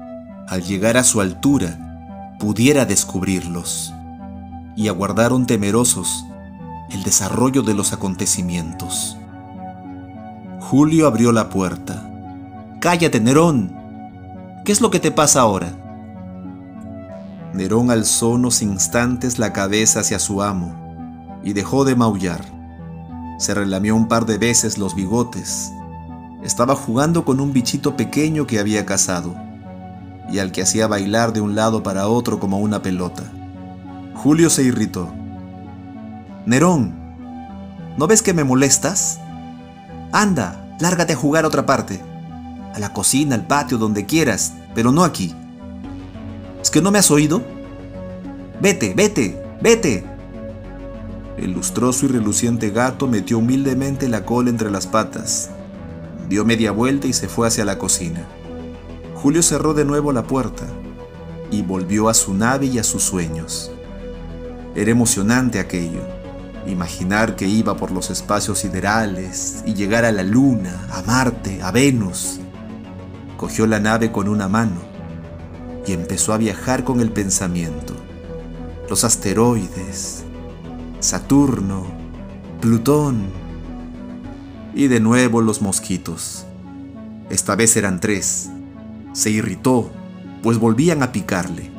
al 0.48 0.64
llegar 0.64 0.96
a 0.96 1.04
su 1.04 1.20
altura, 1.20 2.38
pudiera 2.40 2.86
descubrirlos, 2.86 3.94
y 4.78 4.88
aguardaron 4.88 5.46
temerosos 5.46 6.26
el 6.90 7.04
desarrollo 7.04 7.64
de 7.64 7.74
los 7.74 7.92
acontecimientos. 7.92 9.18
Julio 10.70 11.06
abrió 11.06 11.32
la 11.32 11.50
puerta. 11.50 12.10
Cállate, 12.82 13.20
Nerón. 13.20 13.72
¿Qué 14.66 14.72
es 14.72 14.82
lo 14.82 14.90
que 14.90 15.00
te 15.00 15.12
pasa 15.12 15.42
ahora? 15.42 15.70
Nerón 17.54 17.92
alzó 17.92 18.30
unos 18.30 18.64
instantes 18.64 19.38
la 19.38 19.54
cabeza 19.54 20.00
hacia 20.00 20.18
su 20.18 20.42
amo 20.42 20.74
y 21.44 21.54
dejó 21.54 21.86
de 21.86 21.96
maullar. 21.96 22.44
Se 23.38 23.54
relamió 23.54 23.96
un 23.96 24.08
par 24.08 24.26
de 24.26 24.40
veces 24.40 24.80
los 24.80 24.96
bigotes. 24.96 25.72
Estaba 26.44 26.76
jugando 26.76 27.26
con 27.26 27.40
un 27.40 27.54
bichito 27.54 27.96
pequeño 27.96 28.48
que 28.48 28.58
había 28.58 28.88
cazado 28.88 29.36
y 30.32 30.40
al 30.40 30.52
que 30.52 30.64
hacía 30.64 30.88
bailar 30.88 31.32
de 31.32 31.42
un 31.42 31.54
lado 31.54 31.84
para 31.84 32.08
otro 32.08 32.40
como 32.40 32.58
una 32.58 32.82
pelota. 32.82 33.22
Julio 34.16 34.50
se 34.50 34.64
irritó. 34.64 35.14
Nerón, 36.48 36.96
¿no 38.00 38.08
ves 38.08 38.24
que 38.24 38.34
me 38.34 38.44
molestas? 38.44 39.20
Anda, 40.12 40.76
lárgate 40.80 41.14
a 41.14 41.18
jugar 41.18 41.46
a 41.46 41.48
otra 41.48 41.66
parte. 41.66 42.02
A 42.74 42.80
la 42.80 42.94
cocina, 42.94 43.36
al 43.36 43.48
patio, 43.48 43.78
donde 43.78 44.06
quieras, 44.06 44.54
pero 44.74 44.92
no 44.92 45.04
aquí. 45.04 45.34
¿Es 46.62 46.70
que 46.70 46.82
no 46.82 46.92
me 46.92 47.00
has 47.00 47.12
oído? 47.12 47.42
Vete, 48.62 48.94
vete, 48.96 49.42
vete. 49.62 50.04
El 51.38 51.52
lustroso 51.52 52.06
y 52.06 52.10
reluciente 52.10 52.70
gato 52.70 53.08
metió 53.08 53.40
humildemente 53.40 54.08
la 54.08 54.26
cola 54.26 54.50
entre 54.50 54.72
las 54.72 54.88
patas, 54.88 55.50
dio 56.30 56.46
media 56.46 56.72
vuelta 56.72 57.08
y 57.08 57.14
se 57.14 57.28
fue 57.28 57.48
hacia 57.48 57.66
la 57.66 57.78
cocina. 57.78 58.26
Julio 59.16 59.44
cerró 59.44 59.74
de 59.74 59.84
nuevo 59.84 60.14
la 60.14 60.24
puerta 60.24 60.66
y 61.52 61.62
volvió 61.62 62.08
a 62.10 62.14
su 62.14 62.34
nave 62.34 62.68
y 62.68 62.80
a 62.80 62.84
sus 62.84 63.04
sueños. 63.04 63.72
Era 64.76 64.92
emocionante 64.92 65.60
aquello, 65.60 66.02
imaginar 66.68 67.36
que 67.36 67.48
iba 67.48 67.78
por 67.78 67.92
los 67.92 68.10
espacios 68.10 68.60
siderales 68.60 69.64
y 69.66 69.74
llegar 69.74 70.06
a 70.06 70.12
la 70.12 70.24
Luna, 70.24 70.88
a 70.92 71.02
Marte, 71.04 71.62
a 71.62 71.72
Venus. 71.72 72.40
Cogió 73.38 73.68
la 73.68 73.80
nave 73.80 74.12
con 74.12 74.28
una 74.28 74.48
mano 74.48 74.82
y 75.86 75.94
empezó 75.94 76.34
a 76.34 76.38
viajar 76.38 76.84
con 76.84 77.00
el 77.00 77.12
pensamiento. 77.12 77.96
Los 78.90 79.04
asteroides, 79.04 80.24
Saturno, 81.00 81.86
Plutón 82.62 83.26
y 84.74 84.88
de 84.88 85.00
nuevo 85.00 85.42
los 85.42 85.62
mosquitos. 85.62 86.46
Esta 87.30 87.56
vez 87.56 87.76
eran 87.76 88.00
tres. 88.00 88.50
Se 89.14 89.30
irritó, 89.30 89.92
pues 90.42 90.58
volvían 90.58 91.04
a 91.04 91.12
picarle. 91.12 91.72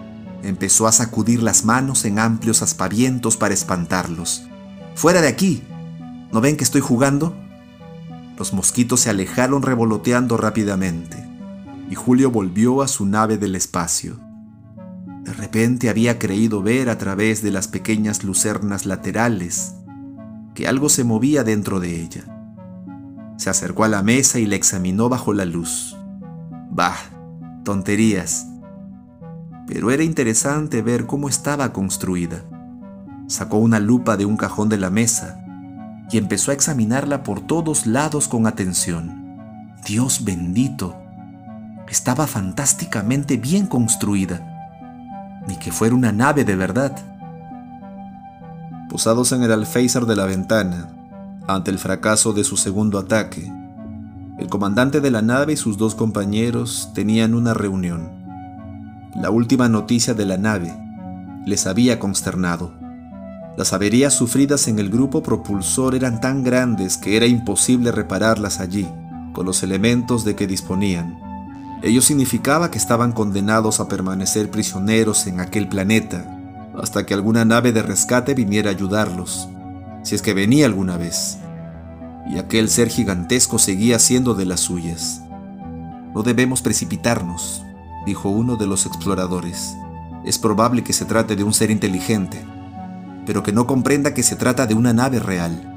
Empezó 0.43 0.87
a 0.87 0.93
sacudir 0.93 1.43
las 1.43 1.65
manos 1.65 2.05
en 2.05 2.19
amplios 2.19 2.63
aspavientos 2.63 3.37
para 3.37 3.55
espantarlos. 3.55 4.47
¡Fuera 4.97 5.21
de 5.21 5.29
aquí! 5.29 5.63
¿No 6.33 6.41
ven 6.41 6.57
que 6.57 6.65
estoy 6.65 6.81
jugando? 6.81 7.37
Los 8.39 8.55
mosquitos 8.55 9.01
se 9.01 9.11
alejaron 9.11 9.61
revoloteando 9.61 10.39
rápidamente, 10.39 11.23
y 11.91 11.95
Julio 11.95 12.31
volvió 12.31 12.81
a 12.81 12.89
su 12.89 13.05
nave 13.05 13.37
del 13.37 13.57
espacio. 13.57 14.19
De 15.23 15.35
repente 15.35 15.91
había 15.91 16.19
creído 16.19 16.63
ver 16.63 16.89
a 16.89 16.97
través 16.97 17.43
de 17.43 17.51
las 17.51 17.69
pequeñas 17.69 18.25
lucernas 18.25 18.87
laterales 18.87 19.75
que 20.55 20.67
algo 20.67 20.89
se 20.89 21.05
movía 21.05 21.45
dentro 21.45 21.79
de 21.79 22.01
ella. 22.01 22.25
Se 23.37 23.51
acercó 23.51 23.85
a 23.85 23.89
la 23.89 24.03
mesa 24.03 24.39
y 24.39 24.47
la 24.47 24.57
examinó 24.57 25.11
bajo 25.11 25.35
la 25.35 25.45
luz. 25.45 25.95
Bah, 26.71 26.97
tonterías. 27.65 28.47
Pero 29.67 29.91
era 29.91 30.05
interesante 30.05 30.81
ver 30.81 31.05
cómo 31.05 31.29
estaba 31.29 31.75
construida. 31.75 32.45
Sacó 33.27 33.59
una 33.59 33.81
lupa 33.81 34.17
de 34.17 34.25
un 34.25 34.37
cajón 34.37 34.69
de 34.69 34.79
la 34.79 34.91
mesa 34.91 35.41
y 36.11 36.19
empezó 36.19 36.51
a 36.51 36.55
examinarla 36.55 37.23
por 37.23 37.41
todos 37.41 37.87
lados 37.87 38.29
con 38.29 38.47
atención. 38.47 39.75
Dios 39.85 40.25
bendito, 40.25 40.97
estaba 41.89 42.27
fantásticamente 42.27 43.37
bien 43.37 43.67
construida 43.67 44.53
ni 45.47 45.57
que 45.57 45.73
fuera 45.73 45.95
una 45.95 46.13
nave 46.13 46.45
de 46.45 46.57
verdad. 46.57 46.93
Posados 48.89 49.33
en 49.33 49.43
el 49.43 49.53
alféizar 49.53 50.07
de 50.07 50.17
la 50.17 50.27
ventana, 50.27 50.89
ante 51.47 51.71
el 51.71 51.79
fracaso 51.79 52.33
de 52.33 52.45
su 52.45 52.57
segundo 52.57 52.99
ataque, 52.99 53.53
el 54.39 54.49
comandante 54.49 55.01
de 55.01 55.11
la 55.11 55.23
nave 55.23 55.55
y 55.55 55.57
sus 55.57 55.79
dos 55.79 55.95
compañeros 55.95 56.91
tenían 56.95 57.35
una 57.35 57.55
reunión. 57.55 58.11
La 59.15 59.31
última 59.31 59.69
noticia 59.69 60.15
de 60.15 60.27
la 60.27 60.37
nave 60.37 60.75
les 61.47 61.67
había 61.67 61.99
consternado. 61.99 62.75
Las 63.57 63.73
averías 63.73 64.13
sufridas 64.13 64.69
en 64.69 64.79
el 64.79 64.91
grupo 64.91 65.23
propulsor 65.23 65.95
eran 65.95 66.21
tan 66.21 66.43
grandes 66.45 66.99
que 66.99 67.17
era 67.17 67.27
imposible 67.27 67.91
repararlas 67.91 68.61
allí, 68.61 68.87
con 69.33 69.47
los 69.47 69.63
elementos 69.63 70.25
de 70.25 70.37
que 70.37 70.47
disponían. 70.47 71.19
Ello 71.83 72.03
significaba 72.03 72.71
que 72.71 72.79
estaban 72.79 73.13
condenados 73.13 73.81
a 73.81 73.89
permanecer 73.89 74.51
prisioneros 74.51 75.27
en 75.27 75.41
aquel 75.41 75.69
planeta 75.69 76.33
hasta 76.79 77.07
que 77.07 77.15
alguna 77.15 77.47
nave 77.47 77.73
de 77.73 77.83
rescate 77.83 78.35
viniera 78.35 78.71
a 78.71 78.75
ayudarlos, 78.75 79.49
si 80.03 80.15
es 80.15 80.21
que 80.21 80.35
venía 80.35 80.67
alguna 80.67 80.99
vez. 80.99 81.39
Y 82.29 82.39
aquel 82.39 82.69
ser 82.69 82.89
gigantesco 82.89 83.59
seguía 83.59 83.99
siendo 83.99 84.35
de 84.35 84.45
las 84.45 84.61
suyas. 84.61 85.23
No 86.15 86.23
debemos 86.23 86.61
precipitarnos, 86.61 87.65
dijo 88.05 88.29
uno 88.29 88.57
de 88.57 88.67
los 88.67 88.85
exploradores. 88.85 89.75
Es 90.25 90.39
probable 90.39 90.85
que 90.85 90.93
se 90.93 91.05
trate 91.05 91.37
de 91.37 91.45
un 91.45 91.55
ser 91.55 91.71
inteligente, 91.71 92.45
pero 93.27 93.43
que 93.43 93.53
no 93.53 93.67
comprenda 93.67 94.15
que 94.15 94.23
se 94.23 94.37
trata 94.37 94.67
de 94.67 94.75
una 94.75 94.93
nave 94.93 95.19
real 95.19 95.75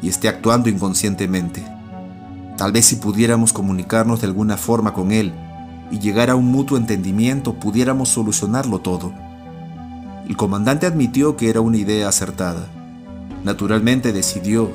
y 0.00 0.08
esté 0.08 0.28
actuando 0.28 0.70
inconscientemente. 0.70 1.62
Tal 2.56 2.72
vez 2.72 2.86
si 2.86 2.96
pudiéramos 2.96 3.52
comunicarnos 3.52 4.20
de 4.20 4.28
alguna 4.28 4.56
forma 4.56 4.94
con 4.94 5.12
él 5.12 5.32
y 5.90 5.98
llegar 5.98 6.30
a 6.30 6.36
un 6.36 6.46
mutuo 6.46 6.78
entendimiento, 6.78 7.54
pudiéramos 7.54 8.08
solucionarlo 8.08 8.78
todo. 8.78 9.12
El 10.28 10.36
comandante 10.36 10.86
admitió 10.86 11.36
que 11.36 11.50
era 11.50 11.60
una 11.60 11.76
idea 11.76 12.08
acertada. 12.08 12.68
Naturalmente 13.44 14.12
decidió, 14.12 14.70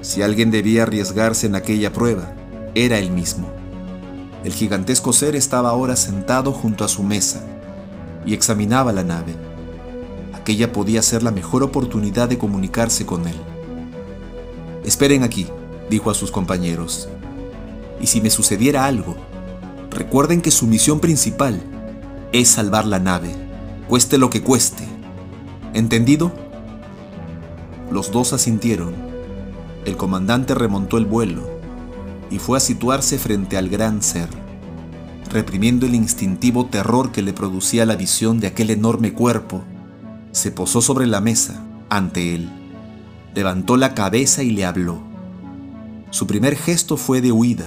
si 0.00 0.22
alguien 0.22 0.50
debía 0.50 0.84
arriesgarse 0.84 1.46
en 1.46 1.56
aquella 1.56 1.92
prueba, 1.92 2.32
era 2.74 2.98
él 2.98 3.10
mismo. 3.10 3.48
El 4.44 4.52
gigantesco 4.52 5.12
ser 5.12 5.36
estaba 5.36 5.70
ahora 5.70 5.96
sentado 5.96 6.52
junto 6.52 6.84
a 6.84 6.88
su 6.88 7.02
mesa 7.02 7.44
y 8.24 8.34
examinaba 8.34 8.92
la 8.92 9.02
nave. 9.04 9.34
Aquella 10.42 10.72
podía 10.72 11.02
ser 11.02 11.22
la 11.22 11.30
mejor 11.30 11.62
oportunidad 11.62 12.28
de 12.28 12.36
comunicarse 12.36 13.06
con 13.06 13.28
él. 13.28 13.36
Esperen 14.84 15.22
aquí, 15.22 15.46
dijo 15.88 16.10
a 16.10 16.14
sus 16.14 16.32
compañeros 16.32 17.08
y 18.00 18.08
si 18.08 18.20
me 18.20 18.28
sucediera 18.28 18.86
algo, 18.86 19.14
recuerden 19.88 20.42
que 20.42 20.50
su 20.50 20.66
misión 20.66 20.98
principal 20.98 21.62
es 22.32 22.48
salvar 22.48 22.86
la 22.86 22.98
nave, 22.98 23.30
cueste 23.86 24.18
lo 24.18 24.30
que 24.30 24.42
cueste. 24.42 24.82
¿Entendido? 25.74 26.32
Los 27.92 28.10
dos 28.10 28.32
asintieron. 28.32 28.94
El 29.84 29.96
comandante 29.96 30.56
remontó 30.56 30.98
el 30.98 31.06
vuelo 31.06 31.48
y 32.32 32.40
fue 32.40 32.58
a 32.58 32.60
situarse 32.60 33.16
frente 33.16 33.56
al 33.56 33.68
gran 33.68 34.02
ser, 34.02 34.28
reprimiendo 35.30 35.86
el 35.86 35.94
instintivo 35.94 36.66
terror 36.66 37.12
que 37.12 37.22
le 37.22 37.32
producía 37.32 37.86
la 37.86 37.94
visión 37.94 38.40
de 38.40 38.48
aquel 38.48 38.70
enorme 38.70 39.12
cuerpo. 39.12 39.62
Se 40.32 40.50
posó 40.50 40.80
sobre 40.80 41.06
la 41.06 41.20
mesa 41.20 41.62
ante 41.90 42.34
él, 42.34 42.50
levantó 43.34 43.76
la 43.76 43.94
cabeza 43.94 44.42
y 44.42 44.50
le 44.50 44.64
habló. 44.64 45.00
Su 46.10 46.26
primer 46.26 46.56
gesto 46.56 46.96
fue 46.96 47.20
de 47.20 47.32
huida, 47.32 47.66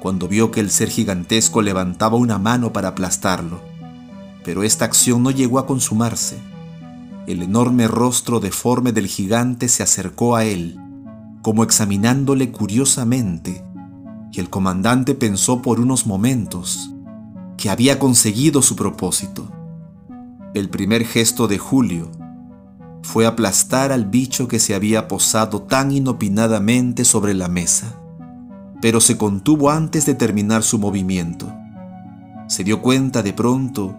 cuando 0.00 0.28
vio 0.28 0.50
que 0.52 0.60
el 0.60 0.70
ser 0.70 0.88
gigantesco 0.88 1.62
levantaba 1.62 2.16
una 2.16 2.38
mano 2.38 2.72
para 2.72 2.88
aplastarlo. 2.88 3.60
Pero 4.44 4.62
esta 4.62 4.84
acción 4.84 5.24
no 5.24 5.32
llegó 5.32 5.58
a 5.58 5.66
consumarse. 5.66 6.38
El 7.26 7.42
enorme 7.42 7.88
rostro 7.88 8.38
deforme 8.38 8.92
del 8.92 9.08
gigante 9.08 9.68
se 9.68 9.82
acercó 9.82 10.36
a 10.36 10.44
él, 10.44 10.78
como 11.42 11.64
examinándole 11.64 12.52
curiosamente, 12.52 13.64
y 14.30 14.38
el 14.38 14.48
comandante 14.48 15.14
pensó 15.14 15.60
por 15.60 15.80
unos 15.80 16.06
momentos 16.06 16.90
que 17.56 17.70
había 17.70 17.98
conseguido 17.98 18.62
su 18.62 18.76
propósito. 18.76 19.50
El 20.56 20.70
primer 20.70 21.04
gesto 21.04 21.48
de 21.48 21.58
Julio 21.58 22.10
fue 23.02 23.26
aplastar 23.26 23.92
al 23.92 24.06
bicho 24.06 24.48
que 24.48 24.58
se 24.58 24.74
había 24.74 25.06
posado 25.06 25.60
tan 25.60 25.92
inopinadamente 25.92 27.04
sobre 27.04 27.34
la 27.34 27.48
mesa 27.48 28.00
pero 28.80 29.00
se 29.00 29.16
contuvo 29.16 29.70
antes 29.70 30.06
de 30.06 30.14
terminar 30.14 30.62
su 30.62 30.78
movimiento. 30.78 31.52
Se 32.46 32.64
dio 32.64 32.82
cuenta 32.82 33.22
de 33.22 33.32
pronto 33.32 33.96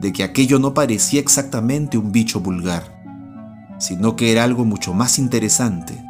de 0.00 0.12
que 0.12 0.24
aquello 0.24 0.58
no 0.58 0.74
parecía 0.74 1.20
exactamente 1.20 1.98
un 1.98 2.12
bicho 2.12 2.40
vulgar, 2.40 2.82
sino 3.78 4.16
que 4.16 4.32
era 4.32 4.44
algo 4.44 4.64
mucho 4.64 4.94
más 4.94 5.18
interesante. 5.18 6.02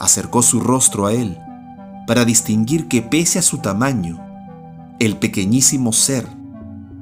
Acercó 0.00 0.42
su 0.42 0.60
rostro 0.60 1.06
a 1.06 1.12
él 1.12 1.38
para 2.06 2.24
distinguir 2.24 2.88
que 2.88 3.00
pese 3.00 3.38
a 3.38 3.42
su 3.42 3.58
tamaño, 3.58 4.20
el 4.98 5.16
pequeñísimo 5.16 5.92
ser 5.92 6.26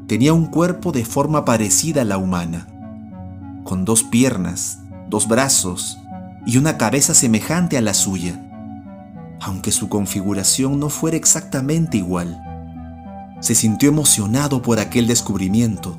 tenía 0.07 0.33
un 0.33 0.47
cuerpo 0.47 0.93
de 0.93 1.05
forma 1.05 1.45
parecida 1.45 2.03
a 2.03 2.05
la 2.05 2.19
humana, 2.19 2.67
con 3.65 3.85
dos 3.85 4.03
piernas, 4.03 4.81
dos 5.09 5.29
brazos 5.29 5.99
y 6.47 6.59
una 6.59 6.77
cabeza 6.77 7.15
semejante 7.15 7.77
a 7.79 7.81
la 7.81 7.95
suya 7.95 8.43
aunque 9.43 9.73
su 9.73 9.89
configuración 9.89 10.79
no 10.79 10.89
fuera 10.89 11.17
exactamente 11.17 11.99
igual. 11.99 12.41
Se 13.41 13.57
sintió 13.57 13.89
emocionado 13.89 14.63
por 14.63 14.79
aquel 14.79 15.09
descubrimiento, 15.09 15.99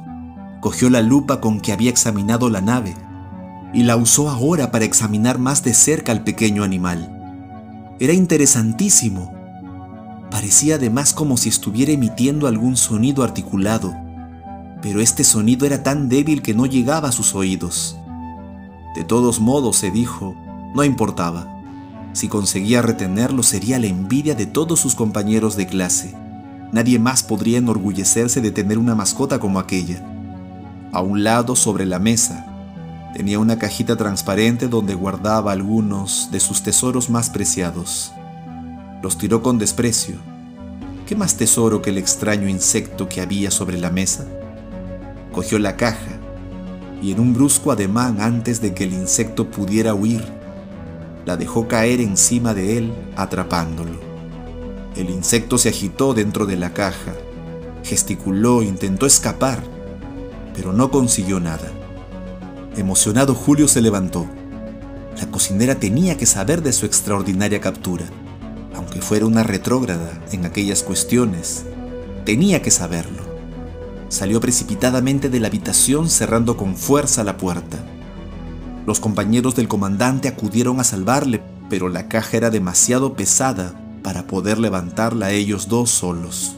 cogió 0.61 0.89
la 0.89 1.01
lupa 1.01 1.41
con 1.41 1.59
que 1.59 1.73
había 1.73 1.89
examinado 1.89 2.49
la 2.49 2.61
nave 2.61 2.95
y 3.73 3.83
la 3.83 3.97
usó 3.97 4.29
ahora 4.29 4.71
para 4.71 4.85
examinar 4.85 5.39
más 5.39 5.61
de 5.63 5.73
cerca 5.73 6.13
al 6.13 6.23
pequeño 6.23 6.63
animal. 6.63 7.19
Era 7.99 8.13
interesantísimo. 8.13 9.32
Parecía 10.33 10.75
además 10.75 11.13
como 11.13 11.37
si 11.37 11.49
estuviera 11.49 11.91
emitiendo 11.91 12.47
algún 12.47 12.75
sonido 12.75 13.23
articulado, 13.23 13.93
pero 14.81 14.99
este 14.99 15.23
sonido 15.23 15.67
era 15.67 15.83
tan 15.83 16.09
débil 16.09 16.41
que 16.41 16.55
no 16.55 16.65
llegaba 16.65 17.09
a 17.09 17.11
sus 17.11 17.35
oídos. 17.35 17.99
De 18.95 19.03
todos 19.03 19.39
modos, 19.39 19.77
se 19.77 19.91
dijo, 19.91 20.35
no 20.73 20.83
importaba. 20.83 21.61
Si 22.13 22.29
conseguía 22.29 22.81
retenerlo 22.81 23.43
sería 23.43 23.77
la 23.77 23.85
envidia 23.85 24.33
de 24.33 24.47
todos 24.47 24.79
sus 24.79 24.95
compañeros 24.95 25.55
de 25.55 25.67
clase. 25.67 26.15
Nadie 26.71 26.97
más 26.97 27.21
podría 27.21 27.59
enorgullecerse 27.59 28.41
de 28.41 28.49
tener 28.49 28.79
una 28.79 28.95
mascota 28.95 29.39
como 29.39 29.59
aquella. 29.59 30.03
A 30.91 31.01
un 31.01 31.23
lado, 31.23 31.55
sobre 31.55 31.85
la 31.85 31.99
mesa, 31.99 32.47
tenía 33.13 33.37
una 33.37 33.59
cajita 33.59 33.97
transparente 33.97 34.67
donde 34.67 34.95
guardaba 34.95 35.51
algunos 35.51 36.29
de 36.31 36.39
sus 36.39 36.63
tesoros 36.63 37.11
más 37.11 37.29
preciados. 37.29 38.13
Los 39.03 39.17
tiró 39.17 39.43
con 39.43 39.57
desprecio. 39.57 40.15
¿Qué 41.05 41.17
más 41.17 41.35
tesoro 41.35 41.81
que 41.81 41.89
el 41.89 41.97
extraño 41.97 42.47
insecto 42.47 43.09
que 43.09 43.19
había 43.19 43.51
sobre 43.51 43.77
la 43.77 43.89
mesa? 43.89 44.25
Cogió 45.33 45.59
la 45.59 45.75
caja 45.75 46.21
y 47.01 47.11
en 47.11 47.19
un 47.19 47.33
brusco 47.33 47.73
ademán 47.73 48.21
antes 48.21 48.61
de 48.61 48.73
que 48.73 48.85
el 48.85 48.93
insecto 48.93 49.51
pudiera 49.51 49.93
huir, 49.93 50.23
la 51.25 51.35
dejó 51.35 51.67
caer 51.67 51.99
encima 51.99 52.53
de 52.53 52.77
él, 52.77 52.93
atrapándolo. 53.17 53.99
El 54.95 55.09
insecto 55.09 55.57
se 55.57 55.67
agitó 55.67 56.13
dentro 56.13 56.45
de 56.45 56.55
la 56.55 56.71
caja, 56.71 57.11
gesticuló, 57.83 58.63
intentó 58.63 59.05
escapar, 59.05 59.61
pero 60.55 60.71
no 60.71 60.91
consiguió 60.91 61.41
nada. 61.41 61.69
Emocionado, 62.77 63.35
Julio 63.35 63.67
se 63.67 63.81
levantó. 63.81 64.27
La 65.19 65.29
cocinera 65.29 65.75
tenía 65.75 66.15
que 66.15 66.25
saber 66.25 66.63
de 66.63 66.71
su 66.71 66.85
extraordinaria 66.85 67.59
captura, 67.59 68.05
aunque 68.75 69.01
fuera 69.01 69.25
una 69.25 69.43
retrógrada 69.43 70.21
en 70.31 70.45
aquellas 70.45 70.83
cuestiones. 70.83 71.65
Tenía 72.25 72.61
que 72.61 72.71
saberlo. 72.71 73.23
Salió 74.09 74.39
precipitadamente 74.39 75.29
de 75.29 75.39
la 75.39 75.47
habitación 75.47 76.09
cerrando 76.09 76.57
con 76.57 76.75
fuerza 76.75 77.23
la 77.23 77.37
puerta. 77.37 77.77
Los 78.85 78.99
compañeros 78.99 79.55
del 79.55 79.67
comandante 79.67 80.27
acudieron 80.27 80.79
a 80.79 80.83
salvarle, 80.83 81.41
pero 81.69 81.89
la 81.89 82.07
caja 82.07 82.37
era 82.37 82.49
demasiado 82.49 83.13
pesada 83.13 83.73
para 84.03 84.27
poder 84.27 84.59
levantarla 84.59 85.31
ellos 85.31 85.69
dos 85.69 85.89
solos, 85.89 86.55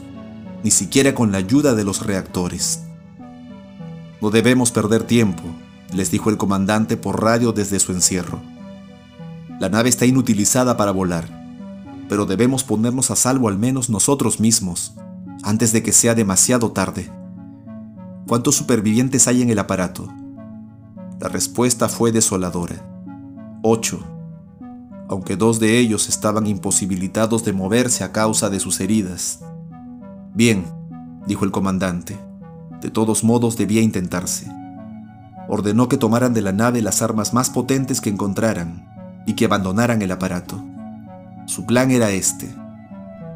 ni 0.64 0.70
siquiera 0.70 1.14
con 1.14 1.32
la 1.32 1.38
ayuda 1.38 1.74
de 1.74 1.84
los 1.84 2.04
reactores. 2.04 2.82
No 4.20 4.30
debemos 4.30 4.72
perder 4.72 5.04
tiempo, 5.04 5.44
les 5.92 6.10
dijo 6.10 6.30
el 6.30 6.36
comandante 6.36 6.96
por 6.96 7.22
radio 7.22 7.52
desde 7.52 7.78
su 7.78 7.92
encierro. 7.92 8.40
La 9.60 9.68
nave 9.68 9.88
está 9.88 10.04
inutilizada 10.04 10.76
para 10.76 10.90
volar, 10.90 11.35
pero 12.08 12.26
debemos 12.26 12.64
ponernos 12.64 13.10
a 13.10 13.16
salvo 13.16 13.48
al 13.48 13.58
menos 13.58 13.90
nosotros 13.90 14.40
mismos, 14.40 14.94
antes 15.42 15.72
de 15.72 15.82
que 15.82 15.92
sea 15.92 16.14
demasiado 16.14 16.72
tarde. 16.72 17.10
¿Cuántos 18.26 18.56
supervivientes 18.56 19.28
hay 19.28 19.42
en 19.42 19.50
el 19.50 19.58
aparato? 19.58 20.12
La 21.20 21.28
respuesta 21.28 21.88
fue 21.88 22.12
desoladora. 22.12 22.76
Ocho. 23.62 24.00
Aunque 25.08 25.36
dos 25.36 25.60
de 25.60 25.78
ellos 25.78 26.08
estaban 26.08 26.46
imposibilitados 26.46 27.44
de 27.44 27.52
moverse 27.52 28.04
a 28.04 28.12
causa 28.12 28.50
de 28.50 28.60
sus 28.60 28.80
heridas. 28.80 29.40
Bien, 30.34 30.64
dijo 31.26 31.44
el 31.44 31.52
comandante. 31.52 32.18
De 32.80 32.90
todos 32.90 33.24
modos 33.24 33.56
debía 33.56 33.80
intentarse. 33.80 34.50
Ordenó 35.48 35.88
que 35.88 35.96
tomaran 35.96 36.34
de 36.34 36.42
la 36.42 36.52
nave 36.52 36.82
las 36.82 37.02
armas 37.02 37.32
más 37.32 37.50
potentes 37.50 38.00
que 38.00 38.10
encontraran 38.10 39.24
y 39.26 39.34
que 39.34 39.44
abandonaran 39.44 40.02
el 40.02 40.10
aparato. 40.10 40.62
Su 41.46 41.64
plan 41.64 41.90
era 41.90 42.10
este. 42.10 42.54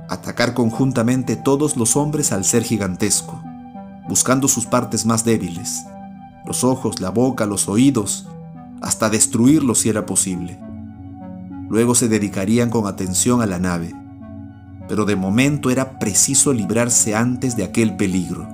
Atacar 0.08 0.54
conjuntamente 0.54 1.36
todos 1.36 1.76
los 1.76 1.96
hombres 1.96 2.32
al 2.32 2.44
ser 2.44 2.62
gigantesco, 2.62 3.42
buscando 4.08 4.48
sus 4.48 4.66
partes 4.66 5.06
más 5.06 5.24
débiles 5.24 5.84
los 6.44 6.64
ojos, 6.64 7.00
la 7.00 7.10
boca, 7.10 7.46
los 7.46 7.68
oídos, 7.68 8.28
hasta 8.80 9.10
destruirlos 9.10 9.80
si 9.80 9.88
era 9.88 10.06
posible. 10.06 10.58
Luego 11.68 11.94
se 11.94 12.08
dedicarían 12.08 12.70
con 12.70 12.86
atención 12.86 13.42
a 13.42 13.46
la 13.46 13.58
nave, 13.58 13.94
pero 14.88 15.04
de 15.04 15.16
momento 15.16 15.70
era 15.70 15.98
preciso 15.98 16.52
librarse 16.52 17.14
antes 17.14 17.56
de 17.56 17.64
aquel 17.64 17.96
peligro. 17.96 18.48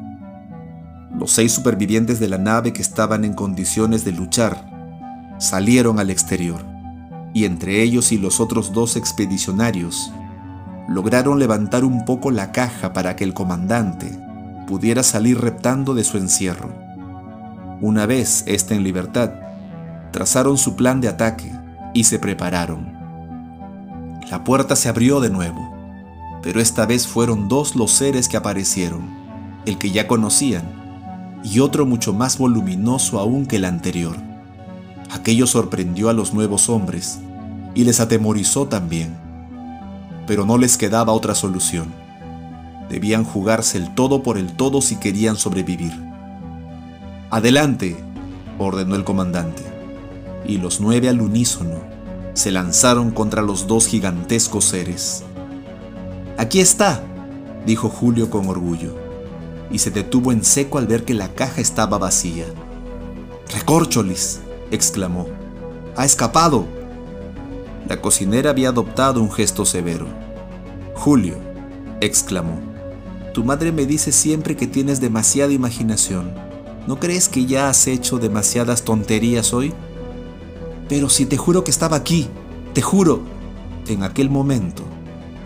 Los 1.18 1.30
seis 1.30 1.52
supervivientes 1.52 2.20
de 2.20 2.28
la 2.28 2.38
nave 2.38 2.72
que 2.72 2.82
estaban 2.82 3.24
en 3.24 3.32
condiciones 3.32 4.04
de 4.04 4.12
luchar 4.12 4.70
salieron 5.38 5.98
al 5.98 6.10
exterior, 6.10 6.62
y 7.36 7.44
entre 7.44 7.82
ellos 7.82 8.12
y 8.12 8.16
los 8.16 8.40
otros 8.40 8.72
dos 8.72 8.96
expedicionarios 8.96 10.10
lograron 10.88 11.38
levantar 11.38 11.84
un 11.84 12.06
poco 12.06 12.30
la 12.30 12.50
caja 12.50 12.94
para 12.94 13.14
que 13.14 13.24
el 13.24 13.34
comandante 13.34 14.18
pudiera 14.66 15.02
salir 15.02 15.38
reptando 15.38 15.92
de 15.92 16.02
su 16.02 16.16
encierro. 16.16 16.72
Una 17.82 18.06
vez 18.06 18.42
ésta 18.46 18.74
en 18.74 18.84
libertad, 18.84 19.34
trazaron 20.12 20.56
su 20.56 20.76
plan 20.76 21.02
de 21.02 21.08
ataque 21.08 21.52
y 21.92 22.04
se 22.04 22.18
prepararon. 22.18 22.90
La 24.30 24.42
puerta 24.42 24.74
se 24.74 24.88
abrió 24.88 25.20
de 25.20 25.28
nuevo, 25.28 25.74
pero 26.42 26.58
esta 26.58 26.86
vez 26.86 27.06
fueron 27.06 27.48
dos 27.48 27.76
los 27.76 27.90
seres 27.90 28.30
que 28.30 28.38
aparecieron, 28.38 29.10
el 29.66 29.76
que 29.76 29.90
ya 29.90 30.08
conocían 30.08 30.64
y 31.44 31.60
otro 31.60 31.84
mucho 31.84 32.14
más 32.14 32.38
voluminoso 32.38 33.20
aún 33.20 33.44
que 33.44 33.56
el 33.56 33.66
anterior. 33.66 34.16
Aquello 35.10 35.46
sorprendió 35.46 36.08
a 36.08 36.14
los 36.14 36.32
nuevos 36.32 36.70
hombres 36.70 37.20
y 37.76 37.84
les 37.84 38.00
atemorizó 38.00 38.66
también, 38.66 39.14
pero 40.26 40.46
no 40.46 40.56
les 40.56 40.78
quedaba 40.78 41.12
otra 41.12 41.34
solución. 41.34 41.92
Debían 42.88 43.22
jugarse 43.22 43.76
el 43.76 43.94
todo 43.94 44.22
por 44.22 44.38
el 44.38 44.54
todo 44.54 44.80
si 44.80 44.96
querían 44.96 45.36
sobrevivir. 45.36 45.92
Adelante, 47.30 47.94
ordenó 48.58 48.96
el 48.96 49.04
comandante, 49.04 49.62
y 50.46 50.56
los 50.56 50.80
nueve 50.80 51.10
al 51.10 51.20
unísono 51.20 51.80
se 52.32 52.50
lanzaron 52.50 53.10
contra 53.10 53.42
los 53.42 53.66
dos 53.66 53.86
gigantescos 53.86 54.64
seres. 54.64 55.22
Aquí 56.38 56.60
está, 56.60 57.02
dijo 57.66 57.90
Julio 57.90 58.30
con 58.30 58.48
orgullo, 58.48 58.96
y 59.70 59.80
se 59.80 59.90
detuvo 59.90 60.32
en 60.32 60.44
seco 60.44 60.78
al 60.78 60.86
ver 60.86 61.04
que 61.04 61.12
la 61.12 61.28
caja 61.28 61.60
estaba 61.60 61.98
vacía. 61.98 62.46
Recórcholis, 63.52 64.40
exclamó. 64.70 65.26
ha 65.94 66.06
escapado. 66.06 66.75
La 67.88 68.00
cocinera 68.00 68.50
había 68.50 68.70
adoptado 68.70 69.22
un 69.22 69.30
gesto 69.30 69.64
severo. 69.64 70.06
Julio, 70.94 71.36
exclamó, 72.00 72.58
tu 73.32 73.44
madre 73.44 73.70
me 73.70 73.86
dice 73.86 74.12
siempre 74.12 74.56
que 74.56 74.66
tienes 74.66 75.00
demasiada 75.00 75.52
imaginación. 75.52 76.32
¿No 76.86 76.98
crees 76.98 77.28
que 77.28 77.46
ya 77.46 77.68
has 77.68 77.86
hecho 77.86 78.18
demasiadas 78.18 78.82
tonterías 78.82 79.52
hoy? 79.52 79.72
Pero 80.88 81.08
si 81.08 81.26
te 81.26 81.36
juro 81.36 81.62
que 81.62 81.70
estaba 81.70 81.96
aquí, 81.96 82.28
te 82.72 82.82
juro. 82.82 83.20
En 83.88 84.02
aquel 84.02 84.30
momento, 84.30 84.82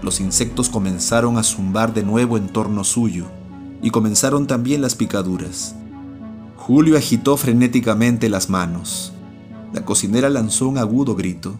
los 0.02 0.20
insectos 0.20 0.70
comenzaron 0.70 1.36
a 1.36 1.42
zumbar 1.42 1.92
de 1.92 2.04
nuevo 2.04 2.38
en 2.38 2.48
torno 2.48 2.84
suyo 2.84 3.26
y 3.82 3.90
comenzaron 3.90 4.46
también 4.46 4.80
las 4.80 4.94
picaduras. 4.94 5.74
Julio 6.56 6.96
agitó 6.96 7.36
frenéticamente 7.36 8.28
las 8.28 8.48
manos. 8.48 9.12
La 9.72 9.84
cocinera 9.84 10.28
lanzó 10.28 10.68
un 10.68 10.78
agudo 10.78 11.16
grito. 11.16 11.58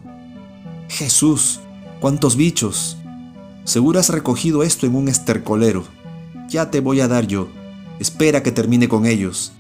Jesús, 0.91 1.61
cuántos 2.01 2.35
bichos. 2.35 2.99
Seguro 3.63 4.01
has 4.01 4.09
recogido 4.09 4.65
esto 4.65 4.87
en 4.87 4.97
un 4.97 5.07
estercolero. 5.07 5.85
Ya 6.49 6.73
te 6.73 6.81
voy 6.81 7.01
a 7.01 7.07
dar 7.07 7.29
yo. 7.29 7.47
Espera 8.01 8.43
que 8.43 8.51
termine 8.51 8.89
con 8.89 9.07
ellos. 9.07 9.53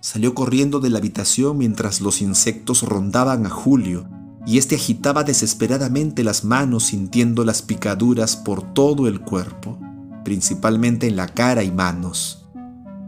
Salió 0.00 0.34
corriendo 0.34 0.80
de 0.80 0.90
la 0.90 0.98
habitación 0.98 1.56
mientras 1.56 2.00
los 2.00 2.20
insectos 2.20 2.82
rondaban 2.82 3.46
a 3.46 3.48
Julio 3.48 4.08
y 4.44 4.58
éste 4.58 4.74
agitaba 4.74 5.22
desesperadamente 5.22 6.24
las 6.24 6.42
manos 6.42 6.86
sintiendo 6.86 7.44
las 7.44 7.62
picaduras 7.62 8.34
por 8.34 8.74
todo 8.74 9.06
el 9.06 9.20
cuerpo, 9.20 9.78
principalmente 10.24 11.06
en 11.06 11.14
la 11.14 11.28
cara 11.28 11.62
y 11.62 11.70
manos. 11.70 12.44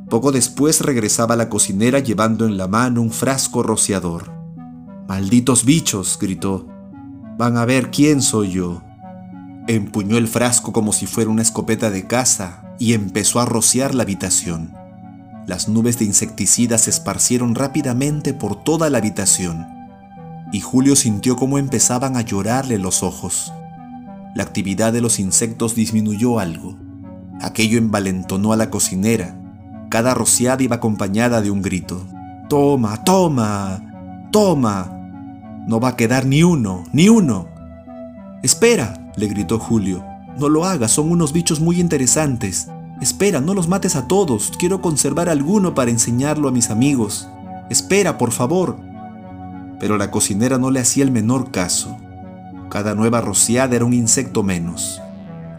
Poco 0.09 0.31
después 0.31 0.81
regresaba 0.81 1.35
la 1.35 1.49
cocinera 1.49 1.99
llevando 1.99 2.47
en 2.47 2.57
la 2.57 2.69
mano 2.69 3.03
un 3.03 3.11
frasco 3.11 3.65
rociador. 3.65 4.31
Malditos 5.09 5.65
bichos, 5.65 6.17
gritó. 6.21 6.69
Van 7.37 7.57
a 7.57 7.65
ver 7.65 7.91
quién 7.91 8.23
soy 8.23 8.53
yo. 8.53 8.83
Empuñó 9.67 10.19
el 10.19 10.29
frasco 10.29 10.73
como 10.73 10.93
si 10.93 11.07
fuera 11.07 11.31
una 11.31 11.43
escopeta 11.43 11.91
de 11.91 12.07
caza 12.07 12.65
y 12.79 12.93
empezó 12.93 13.41
a 13.41 13.47
rociar 13.47 13.95
la 13.95 14.03
habitación. 14.03 14.73
Las 15.47 15.69
nubes 15.69 15.99
de 15.99 16.05
insecticidas 16.05 16.83
se 16.83 16.91
esparcieron 16.91 17.55
rápidamente 17.55 18.35
por 18.35 18.63
toda 18.63 18.89
la 18.91 18.99
habitación 18.99 19.75
y 20.55 20.61
Julio 20.61 20.95
sintió 20.95 21.35
cómo 21.35 21.59
empezaban 21.59 22.17
a 22.17 22.21
llorarle 22.21 22.79
los 22.79 23.03
ojos. 23.03 23.53
La 24.37 24.45
actividad 24.45 24.93
de 24.93 25.01
los 25.01 25.19
insectos 25.19 25.75
disminuyó 25.75 26.39
algo. 26.39 26.79
Aquello 27.41 27.77
envalentonó 27.77 28.53
a 28.53 28.57
la 28.57 28.71
cocinera. 28.71 29.37
Cada 29.91 30.15
rociada 30.15 30.63
iba 30.63 30.77
acompañada 30.77 31.43
de 31.43 31.51
un 31.51 31.61
grito. 31.61 32.07
Toma, 32.49 33.03
toma, 33.03 34.29
toma. 34.31 35.04
No 35.67 35.81
va 35.81 35.89
a 35.89 35.97
quedar 35.97 36.27
ni 36.27 36.43
uno, 36.43 36.85
ni 36.93 37.09
uno. 37.09 37.49
Espera, 38.43 39.13
le 39.17 39.27
gritó 39.27 39.59
Julio. 39.59 40.05
No 40.39 40.49
lo 40.49 40.65
hagas, 40.65 40.93
son 40.93 41.11
unos 41.11 41.33
bichos 41.33 41.61
muy 41.61 41.81
interesantes. 41.81 42.69
Espera, 43.01 43.41
no 43.41 43.55
los 43.55 43.69
mates 43.69 43.97
a 43.97 44.07
todos. 44.09 44.53
Quiero 44.59 44.81
conservar 44.81 45.29
alguno 45.29 45.75
para 45.75 45.91
enseñarlo 45.91 46.49
a 46.49 46.53
mis 46.53 46.71
amigos. 46.71 47.29
Espera, 47.71 48.19
por 48.19 48.33
favor 48.33 48.95
pero 49.79 49.99
la 49.99 50.11
cocinera 50.11 50.59
no 50.59 50.71
le 50.71 50.81
hacía 50.81 51.05
el 51.05 51.11
menor 51.11 51.51
caso. 51.51 51.97
Cada 52.71 52.95
nueva 52.95 53.21
rociada 53.21 53.77
era 53.77 53.85
un 53.85 53.93
insecto 53.93 54.43
menos. 54.43 55.03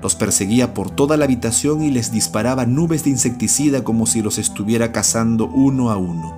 Los 0.02 0.16
perseguía 0.16 0.74
por 0.74 0.90
toda 0.90 1.18
la 1.18 1.26
habitación 1.26 1.84
y 1.84 1.92
les 1.92 2.12
disparaba 2.12 2.66
nubes 2.66 3.04
de 3.04 3.12
insecticida 3.12 3.84
como 3.84 4.06
si 4.06 4.22
los 4.22 4.38
estuviera 4.38 4.92
cazando 4.92 5.48
uno 5.48 5.92
a 5.92 5.98
uno. 5.98 6.34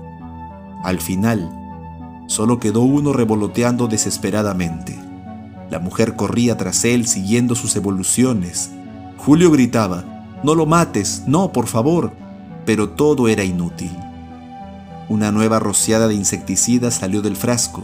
Al 0.84 1.00
final, 1.00 1.50
solo 2.28 2.60
quedó 2.60 2.82
uno 2.82 3.14
revoloteando 3.14 3.88
desesperadamente. 3.88 4.98
La 5.70 5.80
mujer 5.80 6.16
corría 6.16 6.56
tras 6.56 6.86
él 6.86 7.08
siguiendo 7.08 7.56
sus 7.56 7.76
evoluciones. 7.76 8.72
Julio 9.18 9.52
gritaba, 9.52 10.04
No 10.44 10.56
lo 10.56 10.66
mates, 10.66 11.24
no, 11.26 11.52
por 11.52 11.68
favor, 11.68 12.14
pero 12.66 12.90
todo 12.90 13.28
era 13.28 13.44
inútil. 13.44 13.92
Una 15.10 15.32
nueva 15.32 15.60
rociada 15.60 16.08
de 16.08 16.16
insecticida 16.16 16.92
salió 16.92 17.22
del 17.22 17.36
frasco. 17.36 17.84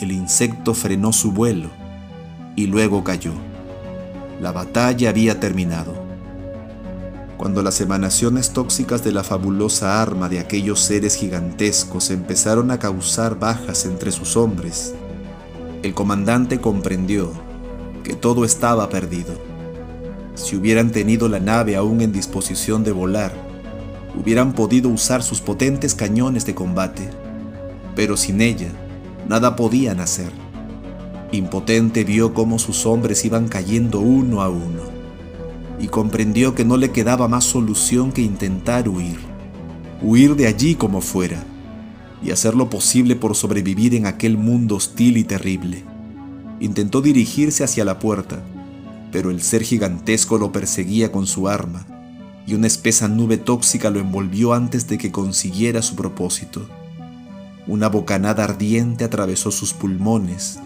El 0.00 0.12
insecto 0.12 0.74
frenó 0.74 1.12
su 1.12 1.32
vuelo 1.32 1.70
y 2.56 2.66
luego 2.66 3.04
cayó. 3.04 3.32
La 4.40 4.52
batalla 4.52 5.08
había 5.08 5.40
terminado. 5.40 6.05
Cuando 7.36 7.62
las 7.62 7.82
emanaciones 7.82 8.50
tóxicas 8.50 9.04
de 9.04 9.12
la 9.12 9.22
fabulosa 9.22 10.00
arma 10.00 10.30
de 10.30 10.38
aquellos 10.38 10.80
seres 10.80 11.16
gigantescos 11.16 12.10
empezaron 12.10 12.70
a 12.70 12.78
causar 12.78 13.38
bajas 13.38 13.84
entre 13.84 14.10
sus 14.10 14.38
hombres, 14.38 14.94
el 15.82 15.92
comandante 15.92 16.60
comprendió 16.62 17.30
que 18.02 18.14
todo 18.14 18.46
estaba 18.46 18.88
perdido. 18.88 19.34
Si 20.34 20.56
hubieran 20.56 20.90
tenido 20.90 21.28
la 21.28 21.38
nave 21.38 21.76
aún 21.76 22.00
en 22.00 22.10
disposición 22.10 22.84
de 22.84 22.92
volar, 22.92 23.32
hubieran 24.18 24.54
podido 24.54 24.88
usar 24.88 25.22
sus 25.22 25.42
potentes 25.42 25.94
cañones 25.94 26.46
de 26.46 26.54
combate, 26.54 27.10
pero 27.94 28.16
sin 28.16 28.40
ella 28.40 28.70
nada 29.28 29.56
podían 29.56 30.00
hacer. 30.00 30.30
Impotente 31.32 32.02
vio 32.02 32.32
cómo 32.32 32.58
sus 32.58 32.86
hombres 32.86 33.26
iban 33.26 33.48
cayendo 33.48 34.00
uno 34.00 34.40
a 34.40 34.48
uno 34.48 34.95
y 35.78 35.88
comprendió 35.88 36.54
que 36.54 36.64
no 36.64 36.76
le 36.76 36.90
quedaba 36.90 37.28
más 37.28 37.44
solución 37.44 38.12
que 38.12 38.22
intentar 38.22 38.88
huir, 38.88 39.18
huir 40.02 40.36
de 40.36 40.46
allí 40.46 40.74
como 40.74 41.00
fuera 41.00 41.44
y 42.22 42.30
hacer 42.30 42.54
lo 42.54 42.70
posible 42.70 43.16
por 43.16 43.34
sobrevivir 43.34 43.94
en 43.94 44.06
aquel 44.06 44.38
mundo 44.38 44.76
hostil 44.76 45.16
y 45.16 45.24
terrible. 45.24 45.84
Intentó 46.60 47.02
dirigirse 47.02 47.64
hacia 47.64 47.84
la 47.84 47.98
puerta, 47.98 48.42
pero 49.12 49.30
el 49.30 49.42
ser 49.42 49.62
gigantesco 49.62 50.38
lo 50.38 50.52
perseguía 50.52 51.12
con 51.12 51.26
su 51.26 51.48
arma 51.48 51.86
y 52.46 52.54
una 52.54 52.68
espesa 52.68 53.08
nube 53.08 53.36
tóxica 53.36 53.90
lo 53.90 53.98
envolvió 53.98 54.54
antes 54.54 54.86
de 54.86 54.98
que 54.98 55.10
consiguiera 55.10 55.82
su 55.82 55.96
propósito. 55.96 56.66
Una 57.66 57.88
bocanada 57.88 58.44
ardiente 58.44 59.04
atravesó 59.04 59.50
sus 59.50 59.74
pulmones. 59.74 60.60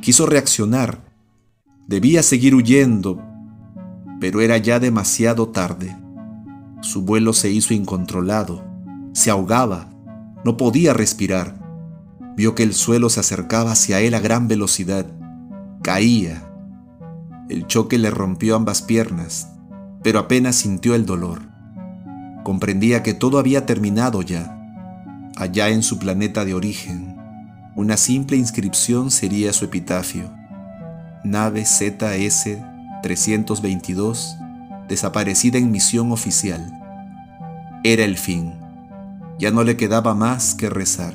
Quiso 0.00 0.24
reaccionar. 0.24 1.04
Debía 1.86 2.22
seguir 2.22 2.54
huyendo, 2.54 3.22
pero 4.20 4.40
era 4.40 4.58
ya 4.58 4.80
demasiado 4.80 5.48
tarde. 5.48 5.96
Su 6.80 7.02
vuelo 7.02 7.32
se 7.32 7.50
hizo 7.50 7.74
incontrolado. 7.74 8.64
Se 9.12 9.30
ahogaba. 9.30 9.88
No 10.44 10.56
podía 10.56 10.92
respirar. 10.92 11.54
Vio 12.36 12.54
que 12.54 12.62
el 12.62 12.74
suelo 12.74 13.08
se 13.10 13.20
acercaba 13.20 13.72
hacia 13.72 14.00
él 14.00 14.14
a 14.14 14.20
gran 14.20 14.48
velocidad. 14.48 15.06
Caía. 15.82 16.42
El 17.48 17.66
choque 17.66 17.98
le 17.98 18.10
rompió 18.10 18.56
ambas 18.56 18.82
piernas 18.82 19.48
pero 20.06 20.20
apenas 20.20 20.54
sintió 20.54 20.94
el 20.94 21.04
dolor. 21.04 21.42
Comprendía 22.44 23.02
que 23.02 23.12
todo 23.12 23.40
había 23.40 23.66
terminado 23.66 24.22
ya. 24.22 24.56
Allá 25.34 25.70
en 25.70 25.82
su 25.82 25.98
planeta 25.98 26.44
de 26.44 26.54
origen, 26.54 27.16
una 27.74 27.96
simple 27.96 28.36
inscripción 28.36 29.10
sería 29.10 29.52
su 29.52 29.64
epitafio. 29.64 30.32
Nave 31.24 31.64
ZS-322, 33.14 34.86
desaparecida 34.88 35.58
en 35.58 35.70
misión 35.70 36.12
oficial. 36.12 36.72
Era 37.84 38.04
el 38.04 38.16
fin. 38.16 38.54
Ya 39.38 39.50
no 39.50 39.64
le 39.64 39.76
quedaba 39.76 40.14
más 40.14 40.54
que 40.54 40.70
rezar. 40.70 41.14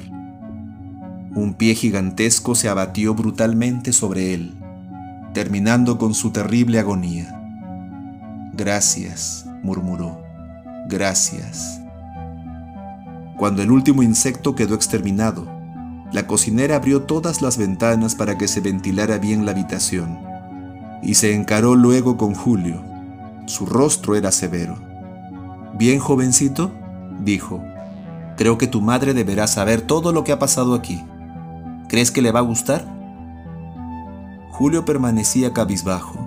Un 1.36 1.54
pie 1.58 1.76
gigantesco 1.76 2.56
se 2.56 2.70
abatió 2.70 3.16
brutalmente 3.16 3.94
sobre 3.94 4.34
él, 4.34 4.54
terminando 5.34 5.98
con 5.98 6.14
su 6.14 6.32
terrible 6.32 6.80
agonía. 6.80 7.38
Gracias, 8.54 9.46
murmuró. 9.64 10.22
Gracias. 10.88 11.82
Cuando 13.38 13.62
el 13.64 13.72
último 13.72 14.04
insecto 14.04 14.56
quedó 14.56 14.76
exterminado, 14.76 15.48
la 16.12 16.28
cocinera 16.28 16.76
abrió 16.76 17.04
todas 17.04 17.42
las 17.42 17.58
ventanas 17.58 18.16
para 18.16 18.38
que 18.38 18.48
se 18.48 18.60
ventilara 18.60 19.18
bien 19.18 19.46
la 19.46 19.52
habitación 19.52 20.31
y 21.02 21.16
se 21.16 21.34
encaró 21.34 21.76
luego 21.76 22.18
con 22.18 22.34
Julio. 22.34 22.84
Su 23.46 23.66
rostro 23.66 24.16
era 24.16 24.32
severo. 24.32 24.78
Bien, 25.74 26.00
jovencito, 26.00 26.72
dijo, 27.22 27.64
creo 28.38 28.58
que 28.58 28.68
tu 28.68 28.82
madre 28.82 29.14
deberá 29.14 29.48
saber 29.48 29.82
todo 29.82 30.12
lo 30.12 30.24
que 30.24 30.32
ha 30.32 30.40
pasado 30.40 30.74
aquí. 30.74 31.04
¿Crees 31.88 32.12
que 32.12 32.22
le 32.22 32.32
va 32.32 32.40
a 32.40 32.44
gustar? 32.44 32.86
Julio 34.52 34.86
permanecía 34.86 35.54
cabizbajo. 35.54 36.20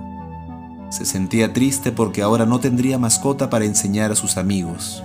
Se 0.90 1.04
sentía 1.04 1.52
triste 1.52 1.92
porque 1.92 2.22
ahora 2.22 2.46
no 2.46 2.60
tendría 2.60 2.98
mascota 2.98 3.50
para 3.50 3.64
enseñar 3.64 4.12
a 4.12 4.16
sus 4.16 4.36
amigos. 4.36 5.02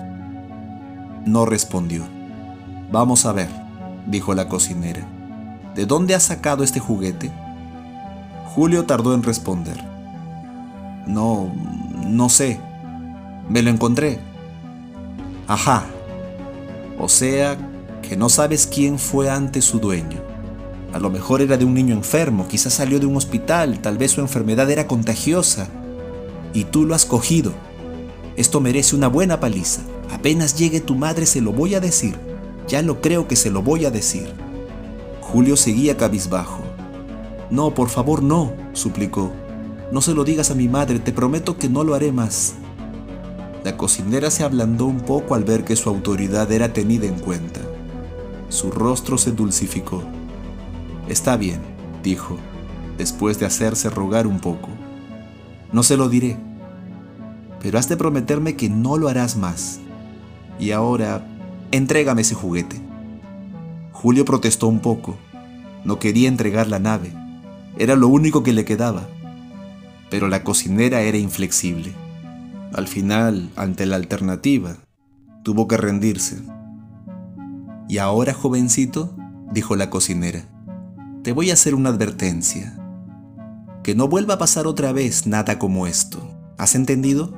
No 1.26 1.46
respondió. 1.46 2.04
Vamos 2.92 3.26
a 3.26 3.34
ver, 3.34 3.50
dijo 4.08 4.34
la 4.34 4.48
cocinera. 4.48 5.08
¿De 5.76 5.86
dónde 5.86 6.16
has 6.16 6.24
sacado 6.24 6.64
este 6.64 6.80
juguete? 6.80 7.32
Julio 8.60 8.84
tardó 8.84 9.14
en 9.14 9.24
responder. 9.24 9.82
No, 11.08 11.50
no 12.06 12.28
sé. 12.28 12.60
Me 13.48 13.62
lo 13.62 13.70
encontré. 13.70 14.20
Ajá. 15.48 15.86
O 17.00 17.08
sea, 17.08 17.58
que 18.02 18.18
no 18.18 18.28
sabes 18.28 18.68
quién 18.68 19.00
fue 19.00 19.30
antes 19.30 19.64
su 19.64 19.80
dueño. 19.80 20.18
A 20.92 21.00
lo 21.00 21.10
mejor 21.10 21.42
era 21.42 21.56
de 21.56 21.64
un 21.64 21.74
niño 21.74 21.96
enfermo, 21.96 22.50
quizás 22.50 22.74
salió 22.74 23.00
de 23.00 23.06
un 23.06 23.16
hospital, 23.16 23.80
tal 23.80 23.98
vez 23.98 24.12
su 24.12 24.20
enfermedad 24.20 24.70
era 24.70 24.88
contagiosa. 24.88 25.70
Y 26.54 26.66
tú 26.66 26.84
lo 26.84 26.96
has 26.96 27.06
cogido. 27.06 27.54
Esto 28.36 28.60
merece 28.60 28.94
una 28.94 29.08
buena 29.08 29.40
paliza. 29.40 29.84
Apenas 30.12 30.58
llegue 30.58 30.82
tu 30.82 30.96
madre 30.96 31.26
se 31.28 31.40
lo 31.40 31.54
voy 31.54 31.76
a 31.76 31.80
decir. 31.80 32.18
Ya 32.68 32.82
lo 32.82 33.00
creo 33.00 33.26
que 33.26 33.38
se 33.38 33.52
lo 33.52 33.62
voy 33.62 33.86
a 33.86 33.90
decir. 33.90 34.34
Julio 35.22 35.56
seguía 35.56 35.96
cabizbajo. 35.96 36.69
No, 37.50 37.74
por 37.74 37.90
favor, 37.90 38.22
no, 38.22 38.54
suplicó. 38.74 39.32
No 39.92 40.02
se 40.02 40.14
lo 40.14 40.24
digas 40.24 40.52
a 40.52 40.56
mi 40.56 40.68
madre, 40.68 41.00
te 41.00 41.12
prometo 41.12 41.58
que 41.58 41.68
no 41.68 41.84
lo 41.84 41.96
haré 41.96 42.12
más. 42.12 42.56
La 43.64 43.76
cocinera 43.76 44.30
se 44.30 44.44
ablandó 44.44 44.86
un 44.86 45.02
poco 45.02 45.36
al 45.36 45.44
ver 45.44 45.66
que 45.66 45.76
su 45.76 45.90
autoridad 45.90 46.52
era 46.52 46.72
tenida 46.74 47.08
en 47.08 47.20
cuenta. 47.20 47.60
Su 48.50 48.72
rostro 48.72 49.18
se 49.18 49.32
dulcificó. 49.32 50.04
Está 51.08 51.38
bien, 51.38 51.60
dijo, 52.04 52.38
después 52.98 53.40
de 53.40 53.46
hacerse 53.46 53.90
rogar 53.90 54.28
un 54.28 54.40
poco. 54.40 54.70
No 55.74 55.84
se 55.84 55.98
lo 55.98 56.08
diré, 56.08 56.38
pero 57.62 57.80
has 57.80 57.90
de 57.90 57.98
prometerme 57.98 58.56
que 58.56 58.70
no 58.70 58.98
lo 58.98 59.10
harás 59.10 59.36
más. 59.36 59.80
Y 60.60 60.72
ahora, 60.72 61.26
entrégame 61.72 62.22
ese 62.22 62.36
juguete. 62.36 62.80
Julio 63.92 64.24
protestó 64.24 64.68
un 64.68 64.80
poco. 64.80 65.18
No 65.84 66.00
quería 66.00 66.28
entregar 66.28 66.68
la 66.68 66.80
nave. 66.80 67.19
Era 67.80 67.96
lo 67.96 68.10
único 68.10 68.44
que 68.44 68.52
le 68.52 68.66
quedaba. 68.66 69.08
Pero 70.10 70.28
la 70.28 70.44
cocinera 70.44 71.00
era 71.02 71.18
inflexible. 71.18 71.94
Al 72.74 72.90
final, 72.90 73.50
ante 73.56 73.86
la 73.86 73.96
alternativa, 73.96 74.76
tuvo 75.44 75.70
que 75.70 75.78
rendirse. 75.78 76.40
Y 77.88 78.00
ahora, 78.00 78.34
jovencito, 78.34 79.16
dijo 79.54 79.78
la 79.78 79.90
cocinera, 79.90 80.44
te 81.24 81.32
voy 81.32 81.52
a 81.52 81.54
hacer 81.54 81.74
una 81.74 81.90
advertencia. 81.90 82.78
Que 83.82 83.96
no 83.96 84.10
vuelva 84.10 84.34
a 84.34 84.40
pasar 84.40 84.68
otra 84.68 84.92
vez 84.92 85.26
nada 85.26 85.58
como 85.58 85.88
esto. 85.88 86.38
¿Has 86.58 86.76
entendido? 86.76 87.34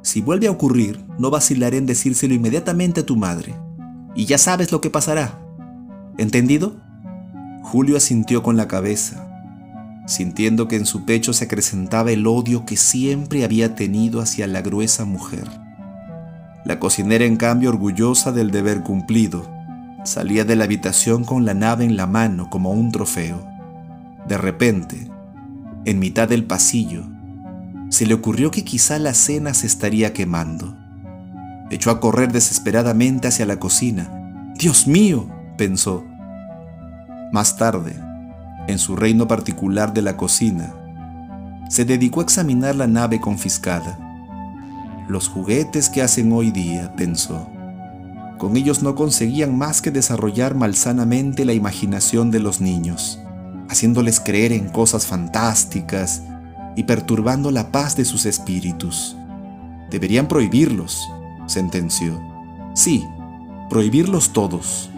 Si 0.00 0.22
vuelve 0.22 0.46
a 0.46 0.52
ocurrir, 0.52 1.04
no 1.18 1.30
vacilaré 1.30 1.76
en 1.76 1.84
decírselo 1.84 2.32
inmediatamente 2.32 3.00
a 3.00 3.06
tu 3.06 3.16
madre. 3.16 3.54
Y 4.14 4.24
ya 4.24 4.38
sabes 4.38 4.72
lo 4.72 4.80
que 4.80 4.88
pasará. 4.88 5.38
¿Entendido? 6.16 6.76
Julio 7.62 7.98
asintió 7.98 8.42
con 8.42 8.56
la 8.56 8.68
cabeza, 8.68 9.25
sintiendo 10.06 10.68
que 10.68 10.76
en 10.76 10.86
su 10.86 11.04
pecho 11.04 11.32
se 11.32 11.44
acrecentaba 11.44 12.12
el 12.12 12.26
odio 12.26 12.64
que 12.64 12.76
siempre 12.76 13.44
había 13.44 13.74
tenido 13.74 14.20
hacia 14.20 14.46
la 14.46 14.62
gruesa 14.62 15.04
mujer. 15.04 15.48
La 16.64 16.80
cocinera, 16.80 17.24
en 17.24 17.36
cambio, 17.36 17.70
orgullosa 17.70 18.32
del 18.32 18.50
deber 18.50 18.82
cumplido, 18.82 19.48
salía 20.04 20.44
de 20.44 20.56
la 20.56 20.64
habitación 20.64 21.24
con 21.24 21.44
la 21.44 21.54
nave 21.54 21.84
en 21.84 21.96
la 21.96 22.06
mano 22.06 22.48
como 22.50 22.70
un 22.70 22.92
trofeo. 22.92 23.46
De 24.26 24.38
repente, 24.38 25.10
en 25.84 25.98
mitad 25.98 26.28
del 26.28 26.44
pasillo, 26.44 27.04
se 27.88 28.06
le 28.06 28.14
ocurrió 28.14 28.50
que 28.50 28.64
quizá 28.64 28.98
la 28.98 29.14
cena 29.14 29.54
se 29.54 29.66
estaría 29.66 30.12
quemando. 30.12 30.76
Echó 31.70 31.90
a 31.90 32.00
correr 32.00 32.32
desesperadamente 32.32 33.28
hacia 33.28 33.46
la 33.46 33.58
cocina. 33.58 34.52
Dios 34.56 34.86
mío, 34.86 35.28
pensó. 35.56 36.04
Más 37.32 37.56
tarde, 37.56 37.94
en 38.68 38.78
su 38.78 38.96
reino 38.96 39.28
particular 39.28 39.92
de 39.92 40.02
la 40.02 40.16
cocina, 40.16 40.74
se 41.68 41.84
dedicó 41.84 42.20
a 42.20 42.24
examinar 42.24 42.76
la 42.76 42.86
nave 42.86 43.20
confiscada. 43.20 43.98
Los 45.08 45.28
juguetes 45.28 45.88
que 45.88 46.02
hacen 46.02 46.32
hoy 46.32 46.50
día, 46.50 46.94
pensó. 46.96 47.48
Con 48.38 48.56
ellos 48.56 48.82
no 48.82 48.94
conseguían 48.94 49.56
más 49.56 49.80
que 49.80 49.90
desarrollar 49.90 50.54
malsanamente 50.54 51.44
la 51.44 51.54
imaginación 51.54 52.30
de 52.30 52.40
los 52.40 52.60
niños, 52.60 53.20
haciéndoles 53.68 54.20
creer 54.20 54.52
en 54.52 54.68
cosas 54.68 55.06
fantásticas 55.06 56.22
y 56.76 56.84
perturbando 56.84 57.50
la 57.50 57.72
paz 57.72 57.96
de 57.96 58.04
sus 58.04 58.26
espíritus. 58.26 59.16
Deberían 59.90 60.28
prohibirlos, 60.28 61.08
sentenció. 61.46 62.20
Sí, 62.74 63.04
prohibirlos 63.70 64.32
todos. 64.32 64.90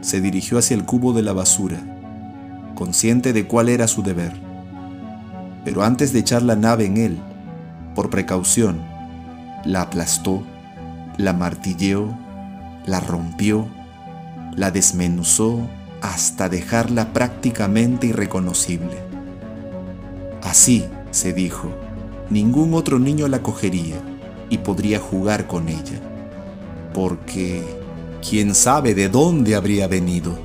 Se 0.00 0.20
dirigió 0.20 0.58
hacia 0.58 0.76
el 0.76 0.84
cubo 0.84 1.12
de 1.12 1.22
la 1.22 1.32
basura, 1.32 1.93
consciente 2.74 3.32
de 3.32 3.46
cuál 3.46 3.68
era 3.68 3.88
su 3.88 4.02
deber. 4.02 4.32
Pero 5.64 5.82
antes 5.82 6.12
de 6.12 6.20
echar 6.20 6.42
la 6.42 6.56
nave 6.56 6.86
en 6.86 6.96
él, 6.96 7.18
por 7.94 8.10
precaución, 8.10 8.82
la 9.64 9.82
aplastó, 9.82 10.42
la 11.16 11.32
martilleó, 11.32 12.16
la 12.86 13.00
rompió, 13.00 13.68
la 14.56 14.70
desmenuzó 14.70 15.68
hasta 16.02 16.48
dejarla 16.48 17.12
prácticamente 17.12 18.08
irreconocible. 18.08 18.98
Así, 20.42 20.84
se 21.10 21.32
dijo, 21.32 21.70
ningún 22.28 22.74
otro 22.74 22.98
niño 22.98 23.28
la 23.28 23.42
cogería 23.42 23.96
y 24.50 24.58
podría 24.58 24.98
jugar 24.98 25.46
con 25.46 25.68
ella, 25.68 26.00
porque 26.92 27.62
quién 28.28 28.54
sabe 28.54 28.94
de 28.94 29.08
dónde 29.08 29.54
habría 29.54 29.88
venido. 29.88 30.38